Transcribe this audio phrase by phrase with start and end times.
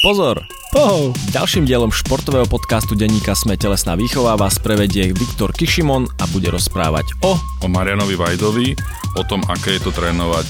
[0.00, 0.48] Pozor!
[0.72, 1.12] Oh.
[1.28, 7.20] Ďalším dielom športového podcastu denníka Sme telesná výchova vás prevedie Viktor Kišimon a bude rozprávať
[7.20, 7.36] o...
[7.36, 8.72] O Marianovi Vajdovi,
[9.20, 10.48] o tom, aké je to trénovať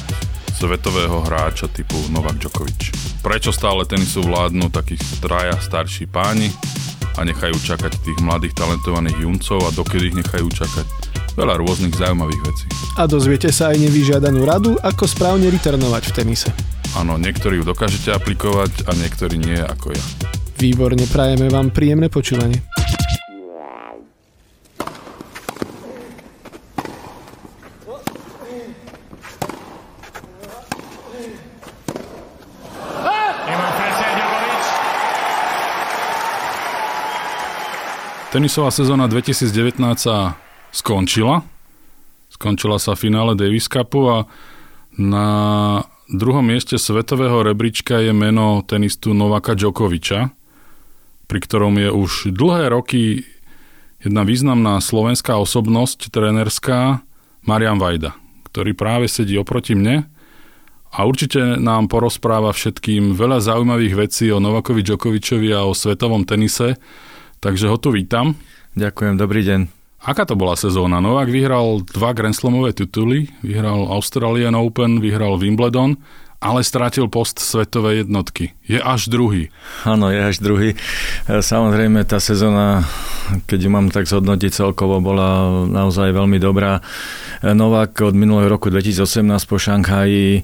[0.55, 2.95] svetového hráča typu Novak Djokovic.
[3.27, 6.55] Prečo stále tenisu vládnu takí traja starší páni
[7.19, 10.87] a nechajú čakať tých mladých talentovaných juncov a dokedy ich nechajú čakať.
[11.35, 12.67] Veľa rôznych zaujímavých vecí.
[12.95, 16.51] A dozviete sa aj nevyžiadanú radu, ako správne returnovať v tenise.
[16.99, 20.04] Áno, niektorí ju dokážete aplikovať a niektorí nie ako ja.
[20.58, 22.58] Výborne, prajeme vám príjemné počúvanie.
[38.31, 40.39] Tenisová sezóna 2019 sa
[40.70, 41.42] skončila.
[42.31, 44.22] Skončila sa finále Davis Cupu a
[44.95, 45.27] na
[46.11, 50.34] druhom mieste svetového rebríčka je meno tenistu Novaka Djokoviča,
[51.30, 53.22] pri ktorom je už dlhé roky
[54.03, 57.05] jedna významná slovenská osobnosť trénerská
[57.47, 58.16] Marian Vajda,
[58.50, 60.11] ktorý práve sedí oproti mne
[60.91, 66.75] a určite nám porozpráva všetkým veľa zaujímavých vecí o Novakovi Djokovičovi a o svetovom tenise,
[67.38, 68.34] takže ho tu vítam.
[68.75, 69.80] Ďakujem, dobrý deň.
[70.01, 71.01] Aká to bola sezóna?
[71.01, 75.97] Novák vyhral dva Grand Slamové tituly, vyhral Australian Open, vyhral Wimbledon
[76.41, 78.56] ale strátil post svetovej jednotky.
[78.71, 79.51] Je až druhý.
[79.83, 80.79] Áno, je až druhý.
[81.27, 82.87] E, samozrejme, tá sezóna,
[83.51, 86.79] keď ju mám tak zhodnotiť celkovo, bola naozaj veľmi dobrá.
[87.43, 90.43] E, Novák od minulého roku 2018 po Šanghaji e,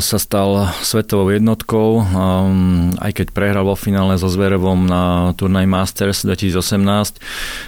[0.00, 2.08] sa stal svetovou jednotkou,
[3.04, 7.20] aj keď prehral vo finále so Zverevom na turnaj Masters 2018,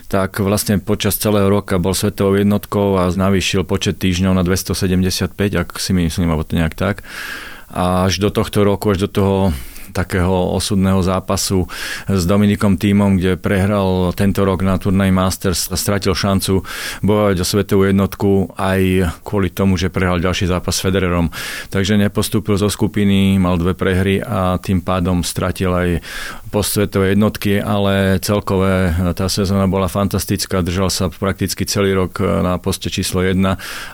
[0.09, 5.77] tak vlastne počas celého roka bol svetovou jednotkou a navýšil počet týždňov na 275, ak
[5.77, 7.05] si myslím, alebo to nejak tak
[7.71, 9.55] až do tohto roku, až do toho
[9.93, 11.67] takého osudného zápasu
[12.07, 16.63] s Dominikom Týmom, kde prehral tento rok na turnaj Masters stratil šancu
[17.03, 21.31] bojovať o svetovú jednotku aj kvôli tomu, že prehral ďalší zápas s Federerom.
[21.73, 25.89] Takže nepostúpil zo skupiny, mal dve prehry a tým pádom stratil aj
[26.49, 32.57] post svetovej jednotky, ale celkové tá sezóna bola fantastická, držal sa prakticky celý rok na
[32.57, 33.37] poste číslo 1,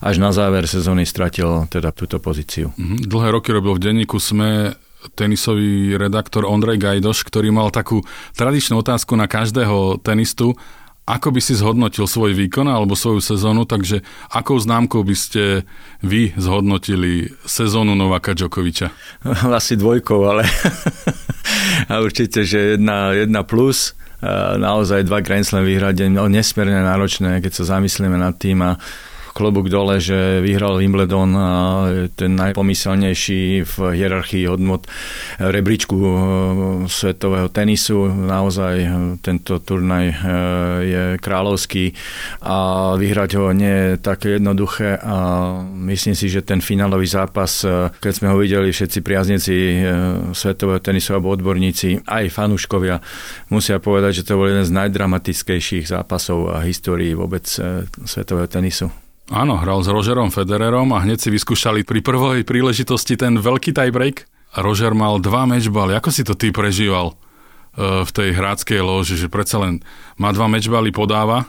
[0.00, 2.70] až na záver sezóny stratil teda túto pozíciu.
[2.78, 3.10] Mhm.
[3.10, 4.78] Dlhé roky robil v denníku SME
[5.12, 8.00] tenisový redaktor Ondrej Gajdoš, ktorý mal takú
[8.32, 10.56] tradičnú otázku na každého tenistu,
[11.04, 14.00] ako by si zhodnotil svoj výkon alebo svoju sezónu, takže
[14.32, 15.68] akou známkou by ste
[16.00, 18.88] vy zhodnotili sezónu Novaka Djokoviča?
[19.58, 20.48] Asi dvojkou, ale
[21.92, 23.92] a určite, že jedna, jedna plus.
[24.56, 28.80] Naozaj dva Grand Slam vyhrať je nesmierne náročné, keď sa zamyslíme nad tým a
[29.34, 31.34] klobúk dole, že vyhral Wimbledon
[32.14, 34.86] ten najpomyselnejší v hierarchii hodnot
[35.42, 36.12] rebríčku e,
[36.86, 38.06] svetového tenisu.
[38.06, 40.14] Naozaj e, tento turnaj e,
[40.84, 41.90] je kráľovský
[42.46, 42.56] a
[42.94, 45.16] vyhrať ho nie je také jednoduché a
[45.90, 47.66] myslím si, že ten finálový zápas,
[47.98, 49.54] keď sme ho videli všetci priaznici
[50.32, 53.00] svetového tenisu alebo odborníci, aj fanúškovia,
[53.50, 57.44] musia povedať, že to bol jeden z najdramatickejších zápasov a histórií vôbec
[58.04, 59.03] svetového tenisu.
[59.32, 64.28] Áno, hral s Rogerom Federerom a hneď si vyskúšali pri prvej príležitosti ten veľký tiebreak.
[64.60, 65.96] Roger mal dva matchbaly.
[65.96, 69.80] Ako si to ty prežíval uh, v tej hráckej loži, že predsa len
[70.20, 71.48] má dva matchbaly, podáva?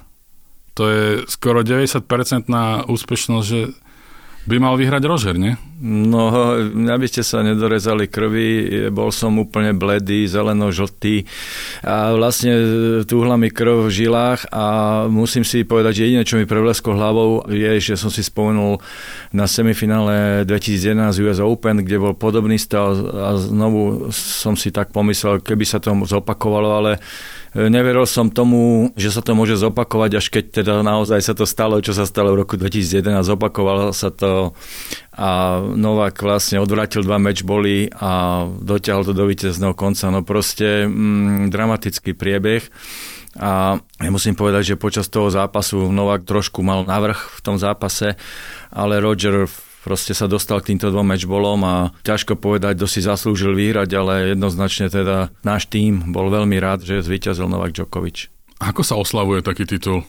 [0.79, 3.75] To je skoro 90% na úspešnosť, že
[4.47, 5.59] by mal vyhrať Rožer, nie?
[5.75, 6.31] No,
[6.71, 8.47] aby ste sa nedorezali krvi,
[8.95, 11.27] bol som úplne bledý, zeleno-žltý
[11.83, 12.55] a vlastne
[13.03, 14.65] túhla mi krv v žilách a
[15.11, 18.79] musím si povedať, že jediné, čo mi prevlesko hlavou je, že som si spomenul
[19.35, 25.43] na semifinále 2011 US Open, kde bol podobný stav a znovu som si tak pomyslel,
[25.43, 27.03] keby sa to zopakovalo, ale
[27.55, 31.79] Neveril som tomu, že sa to môže zopakovať, až keď teda naozaj sa to stalo,
[31.79, 32.99] čo sa stalo v roku 2011.
[33.23, 34.51] Zopakovalo sa to
[35.15, 40.11] a Novák vlastne odvrátil dva matchboly a dotiahol to do víťazného konca.
[40.11, 42.67] No proste mm, dramatický priebeh.
[43.35, 48.15] A ja musím povedať, že počas toho zápasu Novák trošku mal navrh v tom zápase,
[48.71, 49.47] ale Roger
[49.83, 54.35] proste sa dostal k týmto dvom matchbolom a ťažko povedať, kto si zaslúžil vyhrať, ale
[54.35, 58.34] jednoznačne teda náš tým bol veľmi rád, že zvíťazil Novak Djokovic.
[58.55, 60.07] Ako sa oslavuje taký titul?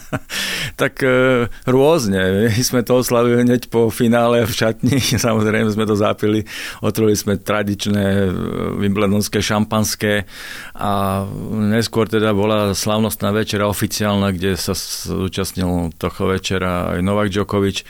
[0.80, 2.52] tak e, rôzne.
[2.52, 5.00] My sme to oslavili hneď po finále v šatni.
[5.26, 6.44] Samozrejme sme to zapili.
[6.84, 8.28] Otvorili sme tradičné e,
[8.84, 10.28] wimbledonské šampanské
[10.76, 11.24] a
[11.72, 17.80] neskôr teda bola slavnostná večera oficiálna, kde sa zúčastnil toho večera aj Novak Djokovic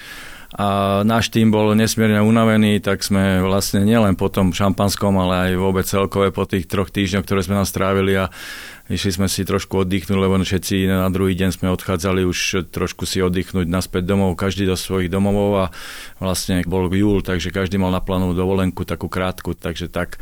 [0.50, 5.62] a náš tým bol nesmierne unavený, tak sme vlastne nielen po tom šampanskom, ale aj
[5.62, 8.34] vôbec celkové po tých troch týždňoch, ktoré sme nám strávili a
[8.90, 13.22] Išli sme si trošku oddychnúť, lebo všetci na druhý deň sme odchádzali už trošku si
[13.22, 15.66] oddychnúť naspäť domov, každý do svojich domovov a
[16.18, 20.18] vlastne bol júl, takže každý mal na plánu dovolenku takú krátku, takže tak.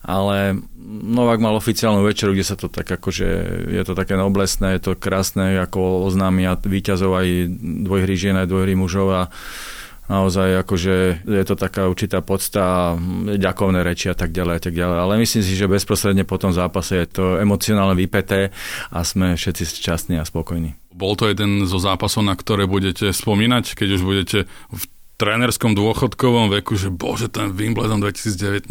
[0.00, 3.28] Ale Novák mal oficiálnu večeru, kde sa to tak akože,
[3.68, 7.52] je to také noblesné, je to krásne, ako oznámia víťazov aj
[7.84, 9.22] dvojhry žien, aj dvojhry mužov a
[10.06, 12.94] naozaj akože je to taká určitá podsta,
[13.36, 14.96] ďakovné reči a tak ďalej a tak ďalej.
[15.02, 18.54] Ale myslím si, že bezprostredne po tom zápase je to emocionálne vypeté
[18.90, 20.74] a sme všetci šťastní a spokojní.
[20.96, 24.38] Bol to jeden zo zápasov, na ktoré budete spomínať, keď už budete
[24.72, 24.82] v
[25.16, 28.68] trénerskom dôchodkovom veku, že bože, ten Wimbledon 2019,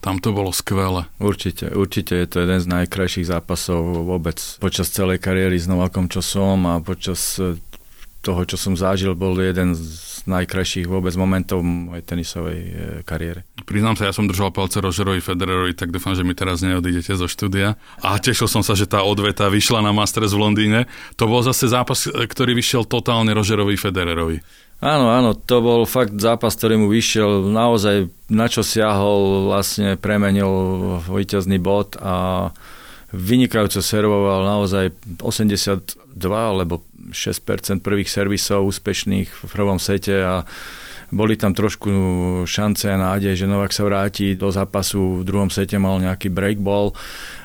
[0.00, 1.04] tam to bolo skvelé.
[1.20, 6.24] Určite, určite je to jeden z najkrajších zápasov vôbec počas celej kariéry s Novakom, čo
[6.24, 7.36] som a počas
[8.26, 12.72] toho, čo som zažil, bol jeden z najkrajších vôbec momentov mojej tenisovej e,
[13.06, 13.46] kariére.
[13.62, 17.30] Priznám sa, ja som držal palce Rogerovi Federerovi, tak dúfam, že mi teraz neodídete zo
[17.30, 17.78] štúdia.
[18.02, 20.90] A tešil som sa, že tá odveta vyšla na Masters v Londýne.
[21.14, 24.42] To bol zase zápas, e, ktorý vyšiel totálne Rogerovi Federerovi.
[24.82, 30.50] Áno, áno, to bol fakt zápas, ktorý mu vyšiel naozaj, na čo siahol, vlastne premenil
[31.08, 32.50] víťazný bod a
[33.16, 34.92] vynikajúco servoval naozaj
[35.24, 40.44] 82 alebo 6% prvých servisov úspešných v prvom sete a
[41.06, 41.90] boli tam trošku
[42.50, 45.22] šance a nádej, že Novak sa vráti do zápasu.
[45.22, 46.98] V druhom sete mal nejaký break ball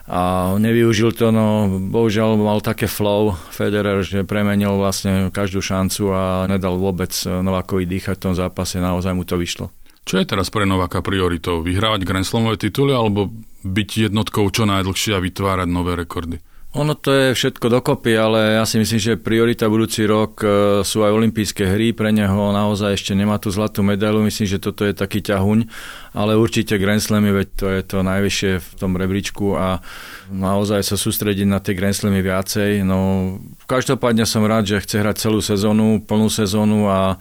[0.09, 6.49] a nevyužil to, no bohužiaľ mal také flow Federer, že premenil vlastne každú šancu a
[6.49, 9.69] nedal vôbec Novakovi dýchať v tom zápase, naozaj mu to vyšlo.
[10.01, 11.61] Čo je teraz pre Novaka prioritou?
[11.61, 13.29] Vyhrávať Grand Slamové tituly alebo
[13.61, 16.41] byť jednotkou čo najdlhšie a vytvárať nové rekordy?
[16.71, 20.47] Ono to je všetko dokopy, ale ja si myslím, že priorita budúci rok e,
[20.87, 21.91] sú aj olympijské hry.
[21.91, 24.23] Pre neho naozaj ešte nemá tú zlatú medailu.
[24.23, 25.67] Myslím, že toto je taký ťahuň,
[26.15, 29.83] ale určite Grand Slamy, veď to je to najvyššie v tom rebríčku a
[30.31, 32.87] naozaj sa sústrediť na tie Grand Slamy viacej.
[32.87, 33.35] No,
[33.67, 37.19] každopádne som rád, že chce hrať celú sezónu, plnú sezónu a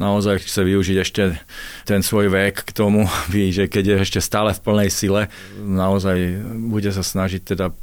[0.00, 1.22] naozaj chce využiť ešte
[1.84, 5.28] ten svoj vek k tomu, že keď je ešte stále v plnej sile,
[5.60, 6.40] naozaj
[6.72, 7.76] bude sa snažiť teda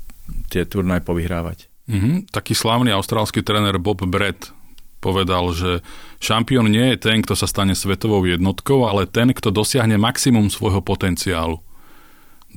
[0.49, 1.69] tie turnaj povyhrávať.
[1.87, 2.33] Mm-hmm.
[2.33, 4.51] Taký slávny austrálsky tréner Bob Brett
[4.99, 5.85] povedal, že
[6.17, 10.81] šampión nie je ten, kto sa stane svetovou jednotkou, ale ten, kto dosiahne maximum svojho
[10.81, 11.61] potenciálu.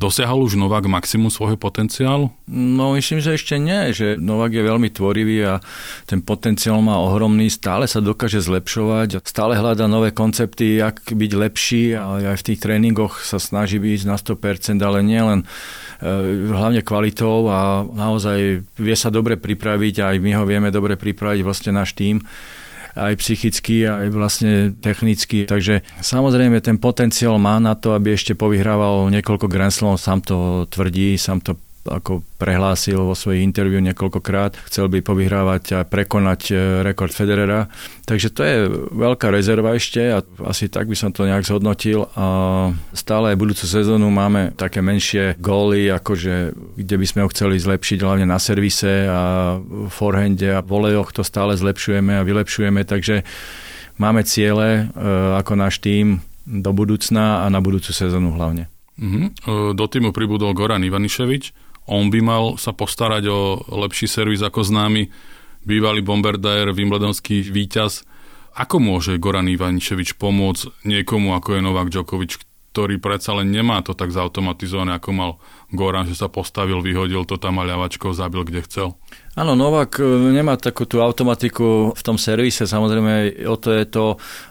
[0.01, 2.33] Dosiahol už Novák maximum svojho potenciálu?
[2.49, 5.55] No myslím, že ešte nie, že Novák je veľmi tvorivý a
[6.09, 12.01] ten potenciál má ohromný, stále sa dokáže zlepšovať, stále hľada nové koncepty, jak byť lepší
[12.01, 16.81] a aj v tých tréningoch sa snaží byť na 100%, ale nie len e, hlavne
[16.81, 21.93] kvalitou a naozaj vie sa dobre pripraviť aj my ho vieme dobre pripraviť vlastne náš
[21.93, 22.25] tým
[22.95, 25.47] aj psychicky, aj vlastne technicky.
[25.47, 30.67] Takže samozrejme ten potenciál má na to, aby ešte povyhrával niekoľko Grand Slamov, sám to
[30.67, 31.57] tvrdí, sám to
[31.89, 36.55] ako prehlásil vo svojich interviu niekoľkokrát, chcel by povyhrávať a prekonať e,
[36.85, 37.73] rekord Federera.
[38.05, 38.57] Takže to je
[38.93, 42.27] veľká rezerva ešte a asi tak by som to nejak zhodnotil a
[42.93, 47.99] stále aj budúcu sezónu máme také menšie góly, akože kde by sme ho chceli zlepšiť
[48.05, 49.57] hlavne na servise a
[49.89, 53.25] forehande a volejoch to stále zlepšujeme a vylepšujeme, takže
[53.97, 55.05] máme ciele e,
[55.41, 58.69] ako náš tým do budúcna a na budúcu sezónu hlavne.
[59.01, 59.73] Uh-huh.
[59.73, 65.11] Do týmu pribudol Goran Ivaniševič, on by mal sa postarať o lepší servis ako známy
[65.67, 68.07] bývalý bombardier, Wimbledonský víťaz.
[68.57, 73.95] Ako môže Goran Ivaniševič pomôcť niekomu ako je Novak Djokovic, ktorý predsa len nemá to
[73.95, 75.31] tak zautomatizované, ako mal
[75.71, 78.89] Goran, že sa postavil, vyhodil to tam a ľavačkou zabil, kde chcel.
[79.39, 84.05] Áno, Novak e, nemá takú tú automatiku v tom servise, samozrejme o to je to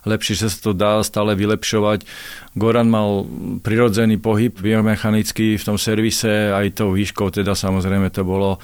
[0.08, 2.08] lepšie, že sa to dá stále vylepšovať.
[2.56, 3.28] Goran mal
[3.60, 8.58] prirodzený pohyb biomechanický v tom servise, aj tou výškou teda samozrejme to bolo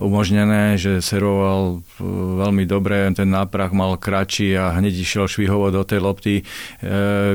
[0.00, 2.02] umožnené, že servoval e,
[2.40, 6.42] veľmi dobre, ten náprah mal kratší a hneď išiel švihovo do tej lopty, e,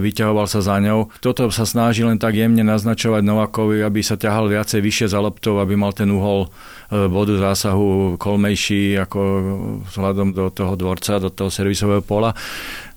[0.02, 1.14] vyťahoval sa za ňou.
[1.22, 5.60] Toto sa snaží len tak jemne naznačovať Novakovi, aby sa ťahal viacej vyššie za loptou,
[5.60, 9.20] aby mal ten uhol e, bodu zásahu kolmejší ako
[9.92, 12.32] vzhľadom do toho dvorca, do toho servisového pola.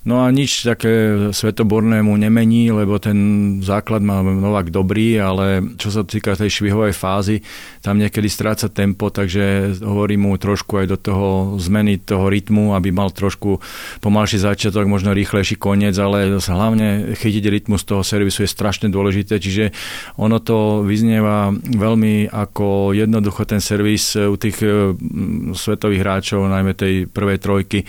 [0.07, 3.19] No a nič také svetobornému nemení, lebo ten
[3.59, 7.43] základ má Novak dobrý, ale čo sa týka tej švihovej fázy,
[7.83, 12.95] tam niekedy stráca tempo, takže hovorím mu trošku aj do toho zmeny toho rytmu, aby
[12.95, 13.59] mal trošku
[13.99, 19.75] pomalší začiatok, možno rýchlejší koniec, ale hlavne chytiť rytmus toho servisu je strašne dôležité, čiže
[20.23, 27.11] ono to vyznieva veľmi ako jednoducho ten servis u tých mm, svetových hráčov, najmä tej
[27.11, 27.83] prvej trojky,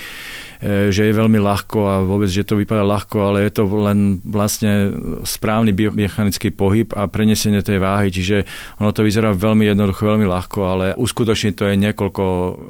[0.62, 4.94] že je veľmi ľahko a vôbec, že to vypadá ľahko, ale je to len vlastne
[5.22, 8.50] správny biomechanický pohyb a prenesenie tej váhy, čiže
[8.82, 12.24] ono to vyzerá veľmi jednoducho, veľmi ľahko, ale uskutočniť to je niekoľko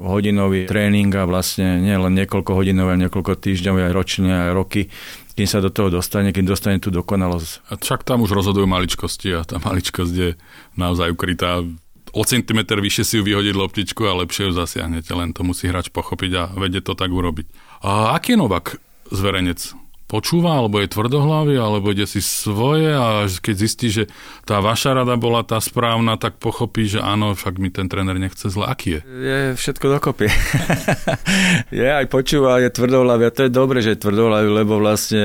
[0.04, 4.84] hodinový tréning a vlastne nie len niekoľko hodinové, niekoľko týždňov, aj ročne, aj roky
[5.38, 7.70] kým sa do toho dostane, kým dostane tú dokonalosť.
[7.70, 10.34] A však tam už rozhodujú maličkosti a tá maličkosť je
[10.82, 11.62] naozaj ukrytá
[12.18, 15.94] o centimetr vyššie si ju vyhodiť loptičku a lepšie ju zasiahnete, len to musí hráč
[15.94, 17.67] pochopiť a vedieť to tak urobiť.
[17.82, 18.76] A aký je Novak
[19.12, 19.87] zverenec?
[20.08, 24.04] Počúva, alebo je tvrdohlavý, alebo ide si svoje a keď zistí, že
[24.48, 28.48] tá vaša rada bola tá správna, tak pochopí, že áno, však mi ten tréner nechce
[28.48, 28.64] zle.
[28.64, 29.02] Aký je?
[29.04, 30.32] Je všetko dokopy.
[31.84, 35.24] je aj počúva, je tvrdohlavý a to je dobre, že je tvrdohlavý, lebo vlastne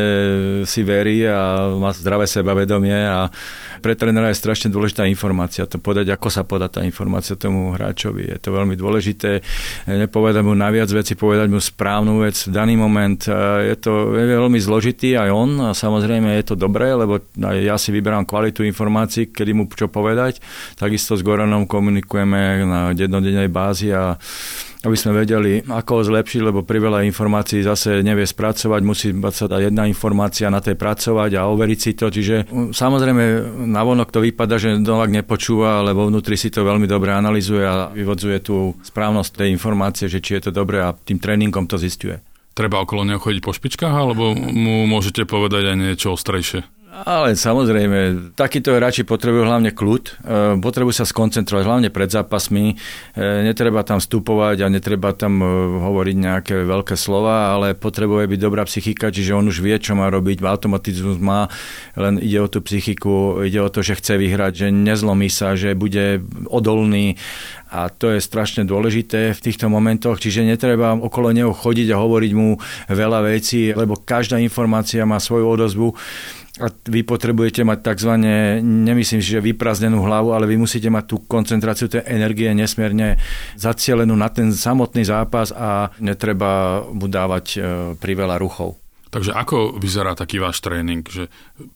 [0.66, 3.30] si verí a má zdravé sebavedomie a
[3.78, 8.34] pre trénera je strašne dôležitá informácia, to podať, ako sa podá tá informácia tomu hráčovi.
[8.34, 9.42] Je to veľmi dôležité.
[9.86, 13.18] Nepovedať mu naviac veci, povedať mu správnu vec v daný moment.
[13.62, 17.92] Je to je veľmi zložitý aj on a samozrejme je to dobré, lebo ja si
[17.92, 20.40] vyberám kvalitu informácií, kedy mu čo povedať.
[20.80, 24.16] Takisto s Goranom komunikujeme na jednodennej bázi a
[24.82, 29.70] aby sme vedeli, ako ho zlepšiť, lebo priveľa informácií zase nevie spracovať, musí sa dať
[29.70, 32.10] jedna informácia na tej pracovať a overiť si to.
[32.10, 33.22] Čiže samozrejme
[33.70, 37.94] navonok to vypadá, že Novak nepočúva, ale vo vnútri si to veľmi dobre analizuje a
[37.94, 42.31] vyvodzuje tú správnosť tej informácie, že či je to dobré a tým tréningom to zistuje.
[42.52, 46.82] Treba okolo neho chodiť po špičkách, alebo mu môžete povedať aj niečo ostrejšie?
[46.92, 50.12] Ale samozrejme, takíto hráči potrebujú hlavne kľud, e,
[50.61, 52.75] potrebujú sa skoncentrovať hlavne pred zápasmi, e,
[53.49, 55.49] netreba tam vstupovať a netreba tam e,
[55.80, 60.12] hovoriť nejaké veľké slova, ale potrebuje byť dobrá psychika, čiže on už vie, čo má
[60.12, 61.49] robiť, automatizmus má,
[61.97, 65.73] len ide o tú psychiku, ide o to, že chce vyhrať, že nezlomí sa, že
[65.73, 66.21] bude
[66.52, 67.16] odolný
[67.72, 72.32] a to je strašne dôležité v týchto momentoch, čiže netreba okolo neho chodiť a hovoriť
[72.36, 72.60] mu
[72.92, 75.96] veľa vecí, lebo každá informácia má svoju odozvu
[76.60, 78.12] a vy potrebujete mať tzv.
[78.60, 83.16] nemyslím, že vyprázdnenú hlavu, ale vy musíte mať tú koncentráciu tej energie nesmierne
[83.56, 87.58] zacielenú na ten samotný zápas a netreba mu dávať e,
[87.96, 88.81] priveľa ruchov.
[89.12, 91.04] Takže ako vyzerá taký váš tréning?
[91.04, 91.28] Že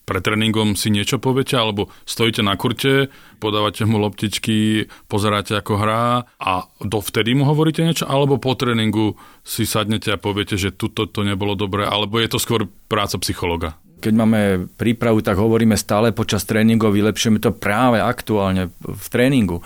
[0.09, 6.25] pre tréningom si niečo poviete, alebo stojíte na kurte, podávate mu loptičky, pozeráte ako hrá
[6.41, 9.13] a dovtedy mu hovoríte niečo, alebo po tréningu
[9.45, 13.77] si sadnete a poviete, že tuto to nebolo dobré, alebo je to skôr práca psychologa?
[13.97, 19.65] Keď máme prípravu, tak hovoríme stále počas tréningov, vylepšujeme to práve aktuálne v tréningu.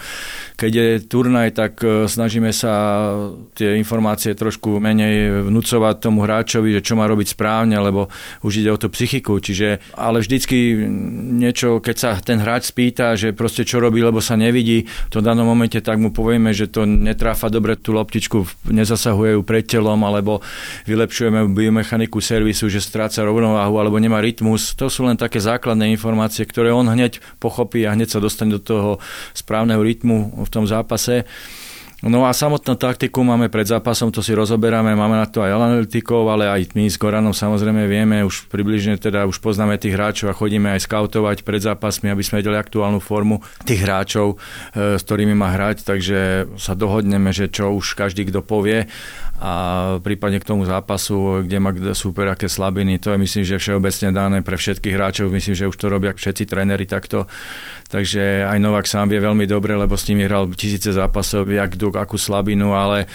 [0.56, 2.74] Keď je turnaj, tak e, snažíme sa
[3.58, 8.08] tie informácie trošku menej vnúcovať tomu hráčovi, že čo má robiť správne, lebo
[8.48, 9.44] už ide o tú psychiku.
[9.44, 10.80] Čiže, ale vždycky
[11.36, 15.26] niečo, keď sa ten hráč spýta, že proste čo robí, lebo sa nevidí v tom
[15.26, 20.00] danom momente, tak mu povieme, že to netráfa dobre tú loptičku, nezasahuje ju pred telom,
[20.08, 20.40] alebo
[20.88, 26.46] vylepšujeme biomechaniku servisu, že stráca rovnováhu, alebo nemá rytmus, to sú len také základné informácie,
[26.46, 29.02] ktoré on hneď pochopí a hneď sa dostane do toho
[29.34, 31.26] správneho rytmu v tom zápase.
[32.02, 36.34] No a samotnú taktiku máme pred zápasom, to si rozoberáme, máme na to aj analytikov,
[36.34, 40.38] ale aj my s Goranom samozrejme vieme, už približne teda už poznáme tých hráčov a
[40.38, 44.42] chodíme aj skautovať pred zápasmi, aby sme vedeli aktuálnu formu tých hráčov,
[44.74, 48.90] e, s ktorými má hrať, takže sa dohodneme, že čo už každý kto povie.
[49.42, 54.14] A prípadne k tomu zápasu, kde má super aké slabiny, to je myslím, že všeobecne
[54.14, 57.26] dané pre všetkých hráčov, myslím, že už to robia všetci tréneri takto,
[57.90, 61.91] takže aj Novak sám vie veľmi dobre, lebo s nimi hral tisíce zápasov, jak kto
[61.98, 63.08] akú slabinu, ale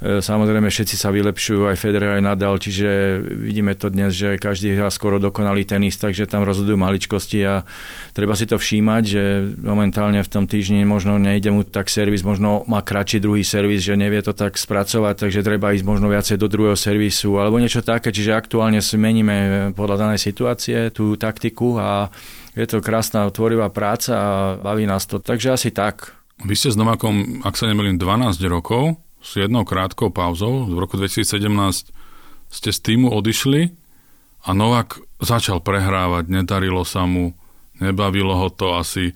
[0.00, 4.72] E, samozrejme všetci sa vylepšujú, aj Federer, aj Nadal, čiže vidíme to dnes, že každý
[4.72, 7.68] hrá skoro dokonalý tenis, takže tam rozhodujú maličkosti a
[8.16, 9.22] treba si to všímať, že
[9.60, 14.00] momentálne v tom týždni možno nejde mu tak servis, možno má kratší druhý servis, že
[14.00, 18.08] nevie to tak spracovať, takže treba ísť možno viacej do druhého servisu alebo niečo také,
[18.08, 22.08] čiže aktuálne si meníme podľa danej situácie tú taktiku a
[22.56, 25.20] je to krásna tvorivá práca a baví nás to.
[25.20, 26.19] Takže asi tak.
[26.40, 30.64] Vy ste s Novakom, ak sa nemýlim, 12 rokov s jednou krátkou pauzou.
[30.64, 31.36] V roku 2017
[32.48, 33.68] ste z týmu odišli
[34.48, 37.36] a Novak začal prehrávať, nedarilo sa mu,
[37.76, 39.12] nebavilo ho to asi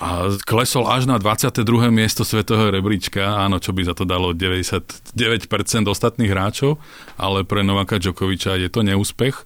[0.00, 1.92] a klesol až na 22.
[1.92, 5.12] miesto svetového rebríčka, áno, čo by za to dalo 99%
[5.84, 6.80] ostatných hráčov,
[7.20, 9.44] ale pre Novaka Djokoviča je to neúspech.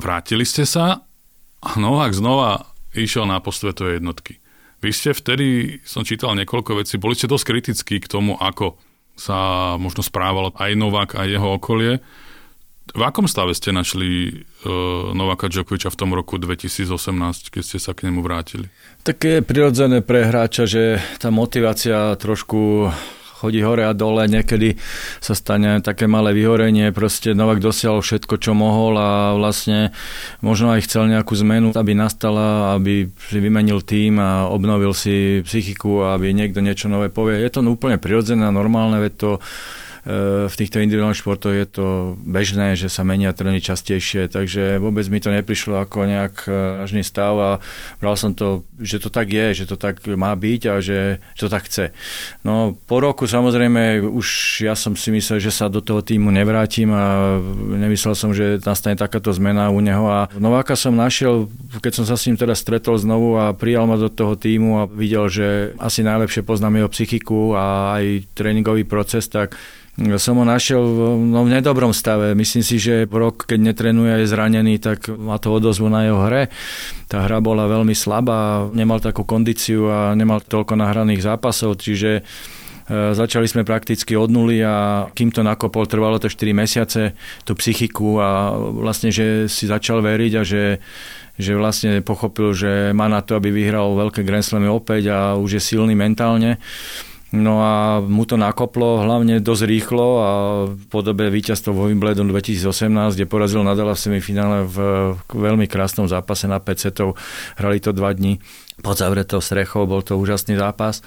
[0.00, 1.04] Vrátili ste sa
[1.60, 2.64] a Novak znova
[2.96, 4.40] išiel na posvetové jednotky.
[4.84, 8.76] Vy ste vtedy, som čítal niekoľko vecí, boli ste dosť kritickí k tomu, ako
[9.16, 12.04] sa možno správal aj Novák a jeho okolie.
[12.92, 17.96] V akom stave ste našli uh, Nováka Djokoviča v tom roku 2018, keď ste sa
[17.96, 18.68] k nemu vrátili?
[19.08, 22.92] Tak je prirodzené pre hráča, že tá motivácia trošku
[23.44, 24.80] chodí hore a dole, niekedy
[25.20, 29.92] sa stane také malé vyhorenie, proste Novak dosiahol všetko, čo mohol a vlastne
[30.40, 36.08] možno aj chcel nejakú zmenu, aby nastala, aby si vymenil tým a obnovil si psychiku,
[36.08, 37.44] aby niekto niečo nové povie.
[37.44, 39.30] Je to úplne prirodzené a normálne, veď to
[40.04, 41.86] v týchto individuálnych športoch je to
[42.20, 46.44] bežné, že sa menia trény častejšie, takže vôbec mi to neprišlo ako nejak
[46.84, 47.50] vážny stav a
[48.04, 51.42] bral som to, že to tak je, že to tak má byť a že, že
[51.48, 51.96] to tak chce.
[52.44, 56.92] No po roku samozrejme už ja som si myslel, že sa do toho týmu nevrátim
[56.92, 57.40] a
[57.80, 61.48] nemyslel som, že nastane takáto zmena u neho a Nováka som našiel,
[61.80, 64.88] keď som sa s ním teda stretol znovu a prijal ma do toho týmu a
[64.90, 69.56] videl, že asi najlepšie poznám jeho psychiku a aj tréningový proces, tak
[70.18, 70.82] som ho našiel
[71.22, 72.34] no, v nedobrom stave.
[72.34, 76.18] Myslím si, že rok, keď netrenuje a je zranený, tak má to odozvu na jeho
[76.26, 76.50] hre.
[77.06, 82.22] Tá hra bola veľmi slabá, nemal takú kondíciu a nemal toľko nahraných zápasov, čiže e,
[83.14, 87.14] Začali sme prakticky od nuly a kým to nakopol, trvalo to 4 mesiace,
[87.46, 90.82] tú psychiku a vlastne, že si začal veriť a že,
[91.38, 95.58] že vlastne pochopil, že má na to, aby vyhral veľké Grand Slamy opäť a už
[95.58, 96.58] je silný mentálne.
[97.34, 100.30] No a mu to nakoplo hlavne dosť rýchlo a
[100.70, 104.78] v podobe víťazstva vo Wimbledon 2018, kde porazil Nadala v semifinále v
[105.34, 107.18] veľmi krásnom zápase na 5 setov.
[107.58, 108.38] Hrali to dva dní
[108.86, 111.02] pod zavretou strechou, bol to úžasný zápas.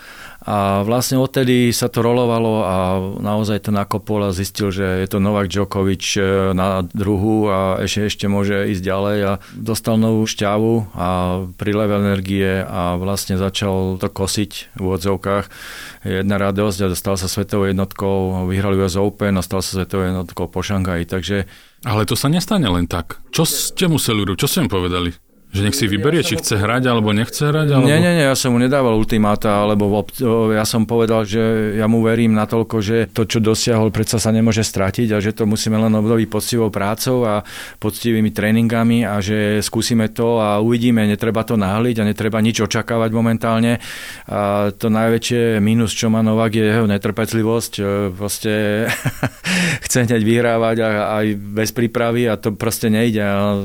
[0.48, 2.76] A vlastne odtedy sa to rolovalo a
[3.20, 8.08] naozaj to nakopol a zistil, že je to Novak Djokovic e, na druhu a ešte,
[8.08, 11.08] ešte môže ísť ďalej a dostal novú šťavu a
[11.60, 15.52] prílev energie a vlastne začal to kosiť v úvodzovkách.
[16.08, 20.48] Jedna radosť a dostal sa svetovou jednotkou, vyhral US Open a stal sa svetovou jednotkou
[20.48, 21.44] po Šangaji, takže
[21.84, 23.20] ale to sa nestane len tak.
[23.36, 24.40] Čo ste museli urobiť?
[24.40, 25.27] Čo ste im povedali?
[25.58, 27.68] Že nech si vyberie, či chce hrať alebo nechce hrať?
[27.74, 27.90] Alebo...
[27.90, 29.90] Nie, nie, nie, ja som mu nedával ultimáta, alebo
[30.54, 34.62] ja som povedal, že ja mu verím natoľko, že to, čo dosiahol, predsa sa nemôže
[34.62, 37.42] stratiť a že to musíme len obdobiť poctivou prácou a
[37.82, 43.10] poctivými tréningami a že skúsime to a uvidíme, netreba to náhliť a netreba nič očakávať
[43.10, 43.82] momentálne.
[44.30, 47.74] A to najväčšie mínus, čo má Novak, je jeho netrpezlivosť.
[47.80, 48.54] E, proste
[49.86, 53.24] chce hneď vyhrávať a aj bez prípravy a to proste nejde.
[53.24, 53.58] A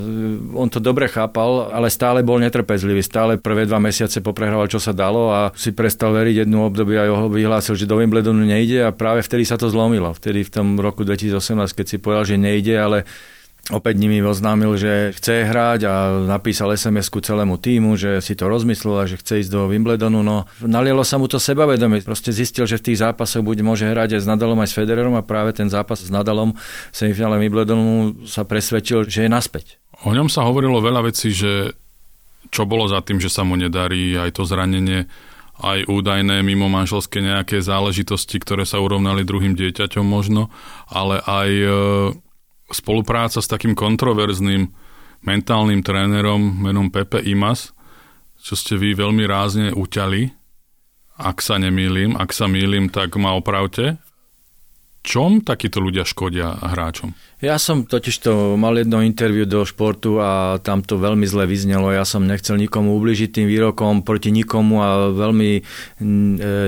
[0.56, 3.02] on to dobre chápal, ale stále bol netrpezlivý.
[3.02, 7.10] Stále prvé dva mesiace poprehrával, čo sa dalo a si prestal veriť jednu obdobie a
[7.10, 10.14] ho vyhlásil, že do Wimbledonu nejde a práve vtedy sa to zlomilo.
[10.14, 13.02] Vtedy v tom roku 2018, keď si povedal, že nejde, ale
[13.70, 18.98] Opäť nimi oznámil, že chce hrať a napísal SMS-ku celému týmu, že si to rozmyslel
[18.98, 20.18] a že chce ísť do Wimbledonu.
[20.26, 22.02] No, nalielo sa mu to sebavedomie.
[22.02, 25.14] Proste zistil, že v tých zápasoch buď môže hrať aj s Nadalom, aj s Federerom
[25.14, 29.81] a práve ten zápas s Nadalom v semifinále Wimbledonu sa presvedčil, že je naspäť.
[30.02, 31.78] O ňom sa hovorilo veľa vecí, že
[32.50, 35.06] čo bolo za tým, že sa mu nedarí, aj to zranenie,
[35.62, 40.50] aj údajné mimo manželské nejaké záležitosti, ktoré sa urovnali druhým dieťaťom možno,
[40.90, 41.68] ale aj e,
[42.74, 44.74] spolupráca s takým kontroverzným
[45.22, 47.70] mentálnym trénerom menom Pepe Imas,
[48.42, 50.34] čo ste vy veľmi rázne uťali,
[51.22, 54.02] ak sa nemýlim, ak sa mýlim, tak ma opravte.
[55.02, 57.10] Čom takíto ľudia škodia hráčom?
[57.42, 61.90] Ja som totiž to mal jedno interviu do športu a tam to veľmi zle vyznelo.
[61.90, 65.62] Ja som nechcel nikomu ubližiť tým výrokom proti nikomu a veľmi e,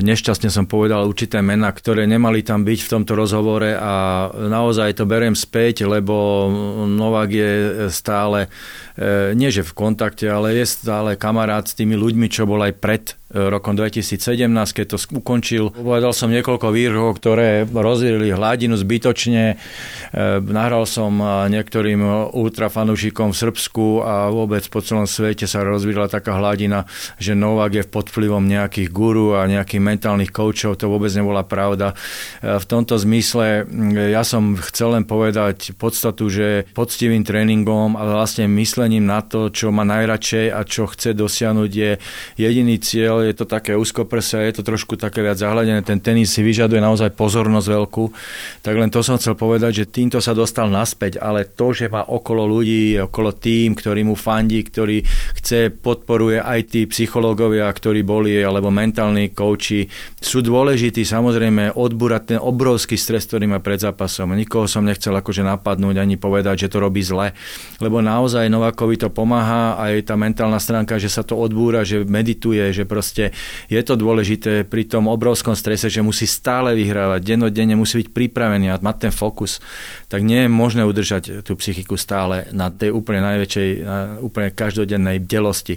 [0.02, 5.06] nešťastne som povedal určité mená, ktoré nemali tam byť v tomto rozhovore a naozaj to
[5.06, 6.50] beriem späť, lebo
[6.90, 7.50] Novak je
[7.94, 8.50] stále,
[8.98, 12.74] e, nie že v kontakte, ale je stále kamarát s tými ľuďmi, čo bol aj
[12.82, 14.18] pred rokom 2017,
[14.74, 15.70] keď to ukončil.
[15.70, 19.54] Povedal som niekoľko výrokov, ktoré rozvierili hladinu zbytočne.
[20.44, 21.20] Na Nahral som
[21.52, 26.88] niektorým ultrafanúšikom v Srbsku a vôbec po celom svete sa rozvíjala taká hladina,
[27.20, 30.80] že Novak je pod vplyvom nejakých guru a nejakých mentálnych koučov.
[30.80, 31.92] To vôbec nebola pravda.
[32.40, 33.68] E, v tomto zmysle
[34.08, 39.68] ja som chcel len povedať podstatu, že poctivým tréningom a vlastne myslením na to, čo
[39.68, 41.90] má najradšej a čo chce dosiahnuť je
[42.40, 43.23] jediný cieľ.
[43.24, 45.80] Je to také úzkoprse, je to trošku také viac zahľadené.
[45.84, 48.04] Ten tenis si vyžaduje naozaj pozornosť veľkú.
[48.64, 52.04] Tak len to som chcel povedať, že týmto sa dostal naspäť, ale to, že má
[52.08, 55.04] okolo ľudí, okolo tým, ktorý mu fandí, ktorý
[55.38, 59.86] chce, podporuje aj tí psychológovia, ktorí boli, alebo mentálni kouči,
[60.18, 64.32] sú dôležití samozrejme odbúrať ten obrovský stres, ktorý má pred zápasom.
[64.32, 67.36] Nikoho som nechcel akože napadnúť ani povedať, že to robí zle,
[67.78, 72.64] lebo naozaj Novakovi to pomáha aj tá mentálna stránka, že sa to odbúra, že medituje,
[72.72, 73.36] že proste proste
[73.68, 78.72] je to dôležité pri tom obrovskom strese, že musí stále vyhrávať, dennodenne musí byť pripravený
[78.72, 79.60] a mať ten fokus,
[80.08, 85.20] tak nie je možné udržať tú psychiku stále na tej úplne najväčšej, na úplne každodennej
[85.20, 85.76] delosti.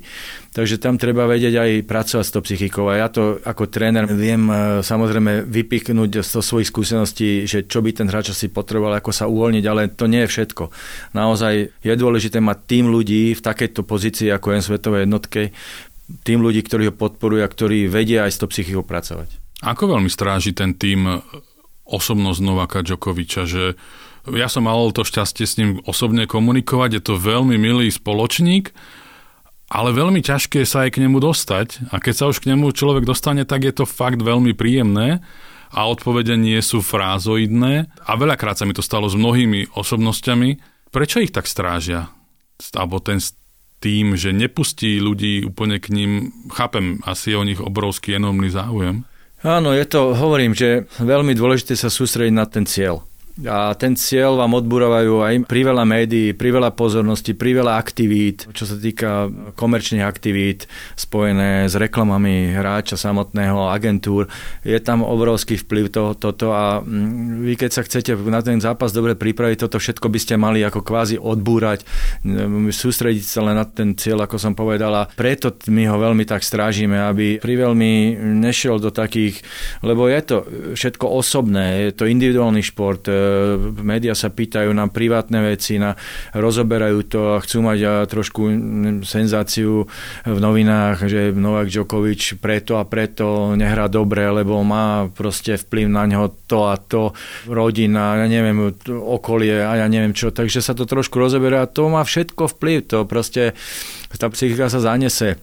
[0.55, 2.89] Takže tam treba vedieť aj pracovať s tou psychikou.
[2.89, 7.93] A ja to ako tréner viem e, samozrejme vypichnúť z svojich skúseností, že čo by
[7.93, 10.73] ten hráč asi potreboval, ako sa uvoľniť, ale to nie je všetko.
[11.13, 15.53] Naozaj je dôležité mať tým ľudí v takejto pozícii, ako je svetovej jednotke,
[16.23, 19.39] tým ľudí, ktorí ho podporujú a ktorí vedia aj s tou psychikou pracovať.
[19.63, 21.19] Ako veľmi stráži ten tým
[21.87, 23.75] osobnosť Novaka Djokoviča, že
[24.27, 28.75] ja som mal to šťastie s ním osobne komunikovať, je to veľmi milý spoločník,
[29.67, 33.07] ale veľmi ťažké sa aj k nemu dostať a keď sa už k nemu človek
[33.07, 35.23] dostane, tak je to fakt veľmi príjemné
[35.71, 40.59] a odpovede nie sú frázoidné a veľakrát sa mi to stalo s mnohými osobnosťami.
[40.91, 42.11] Prečo ich tak strážia?
[42.75, 43.19] Alebo ten
[43.77, 46.11] tým, že nepustí ľudí úplne k ním,
[46.49, 49.05] chápem, asi je o nich obrovský enormný záujem.
[49.45, 53.05] Áno, je to, hovorím, že veľmi dôležité sa sústrediť na ten cieľ
[53.45, 59.29] a ten cieľ vám odburovajú aj priveľa médií, priveľa pozornosti, priveľa aktivít, čo sa týka
[59.53, 60.65] komerčných aktivít
[60.97, 64.25] spojené s reklamami hráča samotného, agentúr.
[64.65, 68.89] Je tam obrovský vplyv toho, toto a mm, vy keď sa chcete na ten zápas
[68.89, 71.85] dobre pripraviť, toto všetko by ste mali ako kvázi odbúrať,
[72.25, 75.13] mm, sústrediť sa len na ten cieľ, ako som povedala.
[75.13, 79.45] Preto my ho veľmi tak strážime, aby priveľmi nešiel do takých,
[79.85, 80.37] lebo je to
[80.73, 83.05] všetko osobné, je to individuálny šport,
[83.81, 85.95] médiá sa pýtajú na privátne veci, na,
[86.35, 88.41] rozoberajú to a chcú mať trošku
[89.03, 89.87] senzáciu
[90.25, 96.03] v novinách, že Novak Djokovic preto a preto nehrá dobre, lebo má proste vplyv na
[96.05, 97.11] ňo to a to,
[97.47, 100.31] rodina, ja neviem, okolie a ja neviem čo.
[100.31, 101.67] Takže sa to trošku rozoberá.
[101.71, 102.77] To má všetko vplyv.
[102.91, 103.55] To proste
[104.15, 105.39] tá psychika sa zanese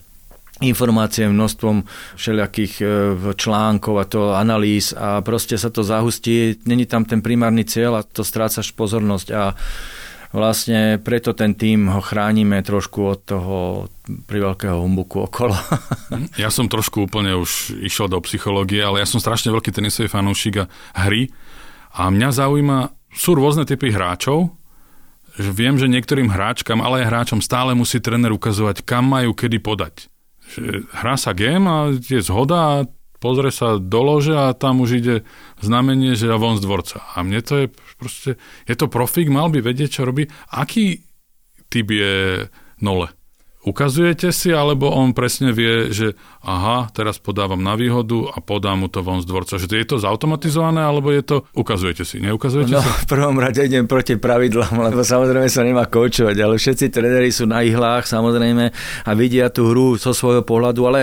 [0.62, 1.82] informácie množstvom
[2.14, 2.86] všelijakých e,
[3.34, 8.06] článkov a to analýz a proste sa to zahustí, není tam ten primárny cieľ a
[8.06, 9.58] to strácaš pozornosť a
[10.30, 13.58] vlastne preto ten tým ho chránime trošku od toho
[14.06, 15.54] veľkého humbuku okolo.
[16.34, 20.66] Ja som trošku úplne už išiel do psychológie, ale ja som strašne veľký tenisový fanúšik
[20.66, 20.70] a
[21.06, 21.30] hry.
[21.94, 24.50] A mňa zaujíma, sú rôzne typy hráčov,
[25.38, 29.62] že viem, že niektorým hráčkam, ale aj hráčom stále musí tréner ukazovať, kam majú kedy
[29.62, 30.13] podať
[30.50, 32.74] že hrá sa game a je zhoda a
[33.18, 35.16] pozrie sa do lože a tam už ide
[35.64, 37.00] znamenie, že ja von z dvorca.
[37.16, 38.30] A mne to je proste,
[38.68, 40.28] je to profík, mal by vedieť, čo robí.
[40.52, 41.09] Aký
[41.72, 42.46] typ je
[42.85, 43.09] nole?
[43.64, 46.12] Ukazujete si, alebo on presne vie, že
[46.44, 49.57] aha, teraz podávam na výhodu a podám mu to von z dvorca.
[49.57, 53.09] Že je to zautomatizované, alebo je to, ukazujete si, neukazujete no, si?
[53.09, 57.48] v prvom rade idem proti pravidlám, lebo samozrejme sa nemá koučovať, ale všetci tréneri sú
[57.48, 58.64] na ihlách, samozrejme,
[59.09, 61.00] a vidia tú hru zo svojho pohľadu, ale